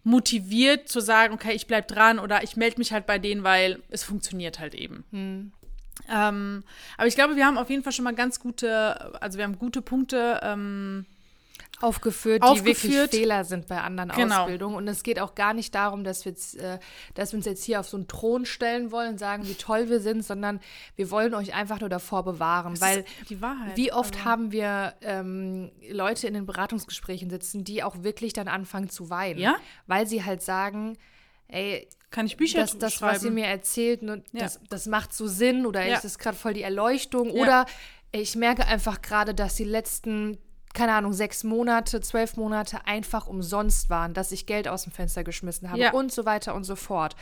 [0.05, 3.83] motiviert zu sagen, okay, ich bleib dran oder ich melde mich halt bei denen, weil
[3.89, 5.03] es funktioniert halt eben.
[5.11, 5.51] Hm.
[6.09, 6.63] Ähm,
[6.97, 9.57] aber ich glaube, wir haben auf jeden Fall schon mal ganz gute, also wir haben
[9.57, 11.05] gute Punkte ähm,
[11.83, 14.41] aufgeführt, aufgeführt, die wirklich Fehler sind bei anderen genau.
[14.41, 14.75] Ausbildungen.
[14.75, 16.79] Und es geht auch gar nicht darum, dass wir, jetzt, äh,
[17.13, 19.89] dass wir uns jetzt hier auf so einen Thron stellen wollen und sagen, wie toll
[19.89, 20.61] wir sind, sondern
[20.95, 22.73] wir wollen euch einfach nur davor bewahren.
[22.73, 24.25] Das weil die Wahrheit, wie oft aber.
[24.25, 29.39] haben wir ähm, Leute in den Beratungsgesprächen sitzen, die auch wirklich dann anfangen zu weinen,
[29.39, 29.55] ja?
[29.87, 30.97] weil sie halt sagen,
[31.47, 33.15] ey, kann ich Bücher das, das schreiben.
[33.15, 34.39] was ihr mir erzählt, ne, ja.
[34.43, 35.95] das, das macht so Sinn oder ja.
[35.95, 37.41] ist das gerade voll die Erleuchtung ja.
[37.41, 37.65] oder
[38.11, 40.37] ich merke einfach gerade, dass die letzten
[40.73, 45.23] keine Ahnung, sechs Monate, zwölf Monate einfach umsonst waren, dass ich Geld aus dem Fenster
[45.23, 47.15] geschmissen habe und so weiter und so fort.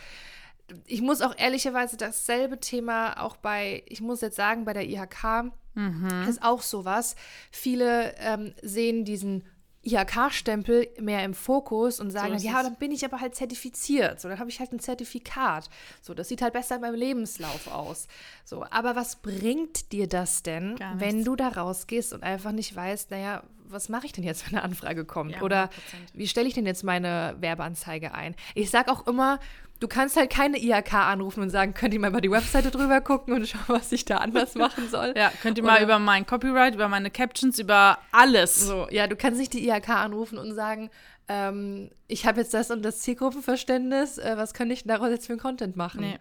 [0.87, 5.51] Ich muss auch ehrlicherweise dasselbe Thema auch bei, ich muss jetzt sagen, bei der IHK
[5.73, 6.25] mhm.
[6.29, 7.17] ist auch sowas.
[7.51, 9.43] Viele ähm, sehen diesen
[9.83, 14.21] IHK-Stempel mehr im Fokus und sagen, so ja, dann bin ich aber halt zertifiziert.
[14.21, 15.69] So, dann habe ich halt ein Zertifikat.
[16.01, 18.07] So, das sieht halt besser in meinem Lebenslauf aus.
[18.45, 23.11] So, aber was bringt dir das denn, wenn du da rausgehst und einfach nicht weißt,
[23.11, 25.31] naja, was mache ich denn jetzt, wenn eine Anfrage kommt?
[25.31, 25.69] Ja, Oder
[26.13, 28.35] wie stelle ich denn jetzt meine Werbeanzeige ein?
[28.53, 29.39] Ich sage auch immer,
[29.81, 33.01] du kannst halt keine IHK anrufen und sagen, könnt ihr mal über die Webseite drüber
[33.01, 35.13] gucken und schauen, was ich da anders machen soll.
[35.17, 38.61] ja, könnt ihr Oder, mal über mein Copyright, über meine Captions, über alles.
[38.61, 40.89] So, ja, du kannst nicht die IHK anrufen und sagen,
[41.27, 45.33] ähm, ich habe jetzt das und das Zielgruppenverständnis, äh, was kann ich daraus jetzt für
[45.33, 46.01] einen Content machen?
[46.01, 46.19] Nee.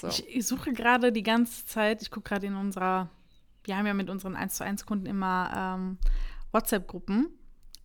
[0.00, 0.08] So.
[0.08, 3.10] Ich, suche gerade die ganze Zeit, ich gucke gerade in unserer,
[3.64, 5.98] wir haben ja mit unseren 1 zu 1 Kunden immer ähm,
[6.52, 7.28] WhatsApp-Gruppen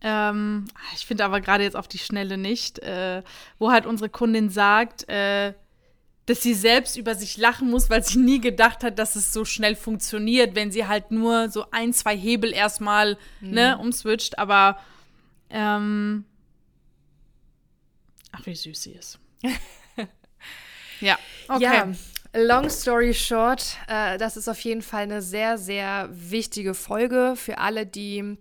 [0.02, 3.22] ähm, ich finde aber gerade jetzt auf die Schnelle nicht, äh,
[3.58, 5.54] wo halt unsere Kundin sagt, äh,
[6.26, 9.44] dass sie selbst über sich lachen muss, weil sie nie gedacht hat, dass es so
[9.44, 13.50] schnell funktioniert, wenn sie halt nur so ein, zwei Hebel erstmal mhm.
[13.50, 14.38] ne, umswitcht.
[14.38, 14.78] Aber
[15.50, 16.24] ähm,
[18.32, 19.18] ach, wie süß sie ist.
[21.00, 21.62] ja, okay.
[21.62, 21.92] Ja.
[22.34, 27.58] Long story short, äh, das ist auf jeden Fall eine sehr, sehr wichtige Folge für
[27.58, 28.38] alle, die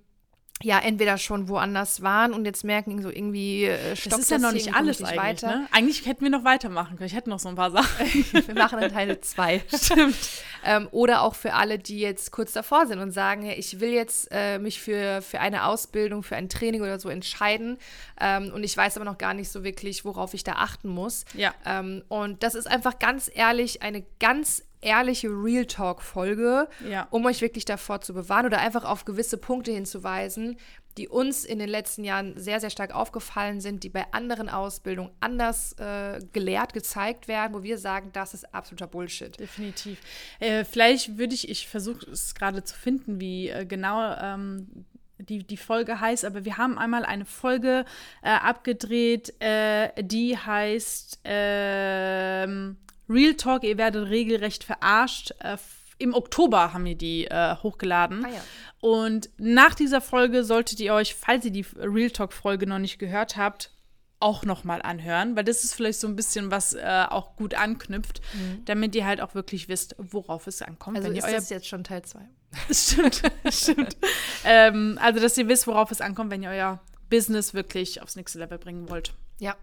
[0.63, 4.51] ja entweder schon woanders waren und jetzt merken so irgendwie äh, das ist ja noch
[4.51, 5.47] nicht alles nicht eigentlich, weiter.
[5.47, 5.67] Ne?
[5.71, 7.07] Eigentlich hätten wir noch weitermachen können.
[7.07, 8.07] Ich hätte noch so ein paar Sachen.
[8.47, 9.63] wir machen dann Teil 2.
[9.73, 10.15] Stimmt.
[10.63, 13.91] Ähm, oder auch für alle, die jetzt kurz davor sind und sagen, hey, ich will
[13.91, 17.77] jetzt äh, mich für, für eine Ausbildung, für ein Training oder so entscheiden
[18.19, 21.25] ähm, und ich weiß aber noch gar nicht so wirklich, worauf ich da achten muss.
[21.33, 21.53] Ja.
[21.65, 27.07] Ähm, und das ist einfach ganz ehrlich eine ganz ehrliche Real Talk-Folge, ja.
[27.11, 30.57] um euch wirklich davor zu bewahren oder einfach auf gewisse Punkte hinzuweisen,
[30.97, 35.11] die uns in den letzten Jahren sehr, sehr stark aufgefallen sind, die bei anderen Ausbildungen
[35.19, 39.39] anders äh, gelehrt, gezeigt werden, wo wir sagen, das ist absoluter Bullshit.
[39.39, 39.99] Definitiv.
[40.39, 44.85] Äh, vielleicht würde ich, ich versuche es gerade zu finden, wie äh, genau ähm,
[45.17, 47.85] die, die Folge heißt, aber wir haben einmal eine Folge
[48.21, 52.77] äh, abgedreht, äh, die heißt ähm,
[53.11, 55.31] Real Talk, ihr werdet regelrecht verarscht.
[55.39, 55.57] Äh,
[55.97, 58.25] Im Oktober haben wir die äh, hochgeladen.
[58.25, 58.41] Ah ja.
[58.79, 63.37] Und nach dieser Folge solltet ihr euch, falls ihr die Real Talk-Folge noch nicht gehört
[63.37, 63.71] habt,
[64.19, 67.55] auch noch mal anhören, weil das ist vielleicht so ein bisschen was äh, auch gut
[67.55, 68.21] anknüpft,
[68.65, 70.97] damit ihr halt auch wirklich wisst, worauf es ankommt.
[70.97, 72.19] Also wenn ihr ist euer das jetzt schon Teil 2?
[72.71, 73.97] stimmt, stimmt.
[74.45, 78.39] ähm, also dass ihr wisst, worauf es ankommt, wenn ihr euer Business wirklich aufs nächste
[78.39, 79.13] Level bringen wollt.
[79.39, 79.55] Ja.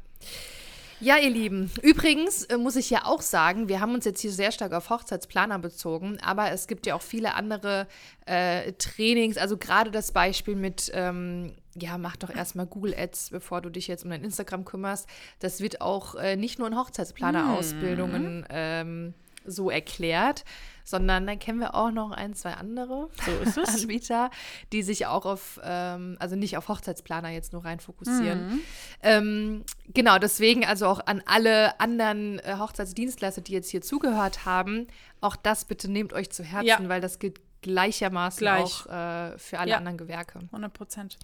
[1.01, 1.71] Ja, ihr Lieben.
[1.83, 4.91] Übrigens äh, muss ich ja auch sagen, wir haben uns jetzt hier sehr stark auf
[4.91, 7.87] Hochzeitsplaner bezogen, aber es gibt ja auch viele andere
[8.27, 9.37] äh, Trainings.
[9.37, 13.87] Also gerade das Beispiel mit, ähm, ja, mach doch erstmal Google Ads, bevor du dich
[13.87, 15.09] jetzt um dein Instagram kümmerst.
[15.39, 20.45] Das wird auch äh, nicht nur in Hochzeitsplaner-Ausbildungen ähm, so erklärt,
[20.85, 23.75] sondern da kennen wir auch noch ein, zwei andere So ist es.
[23.83, 24.31] Anbieter,
[24.73, 28.61] die sich auch auf, ähm, also nicht auf Hochzeitsplaner jetzt nur rein fokussieren.
[29.03, 34.87] Ähm, genau, deswegen also auch an alle anderen äh, Hochzeitsdienstleister, die jetzt hier zugehört haben,
[35.21, 36.89] auch das bitte nehmt euch zu Herzen, Ja.
[36.89, 38.63] weil das gilt gleichermaßen Gleich.
[38.63, 39.77] auch äh, für alle Ja.
[39.79, 40.39] anderen Gewerke.
[40.53, 41.19] 100 Prozent.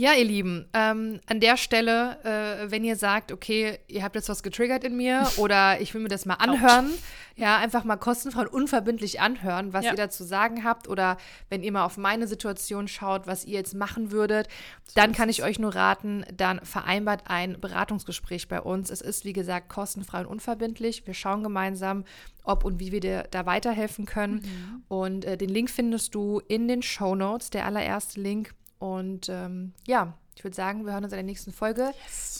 [0.00, 4.30] Ja, ihr Lieben, ähm, an der Stelle, äh, wenn ihr sagt, okay, ihr habt jetzt
[4.30, 6.88] was getriggert in mir oder ich will mir das mal anhören,
[7.36, 9.90] ja, einfach mal kostenfrei und unverbindlich anhören, was Ja.
[9.90, 11.18] ihr dazu sagen habt oder
[11.50, 14.48] wenn ihr mal auf meine Situation schaut, was ihr jetzt machen würdet,
[14.94, 18.88] dann kann ich euch nur raten, dann vereinbart ein Beratungsgespräch bei uns.
[18.88, 21.06] Es ist, wie gesagt, kostenfrei und unverbindlich.
[21.06, 22.04] Wir schauen gemeinsam,
[22.42, 24.82] ob und wie wir dir da weiterhelfen können.
[24.88, 28.54] Und äh, den Link findest du in den Show Notes, der allererste Link.
[28.80, 31.92] Und ähm, ja, ich würde sagen, wir hören uns in der nächsten Folge.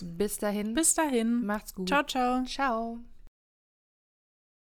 [0.03, 0.75] Bis dahin.
[0.75, 1.45] Bis dahin.
[1.47, 1.89] Macht's gut.
[1.89, 2.45] Ciao, ciao.
[2.45, 2.99] Ciao.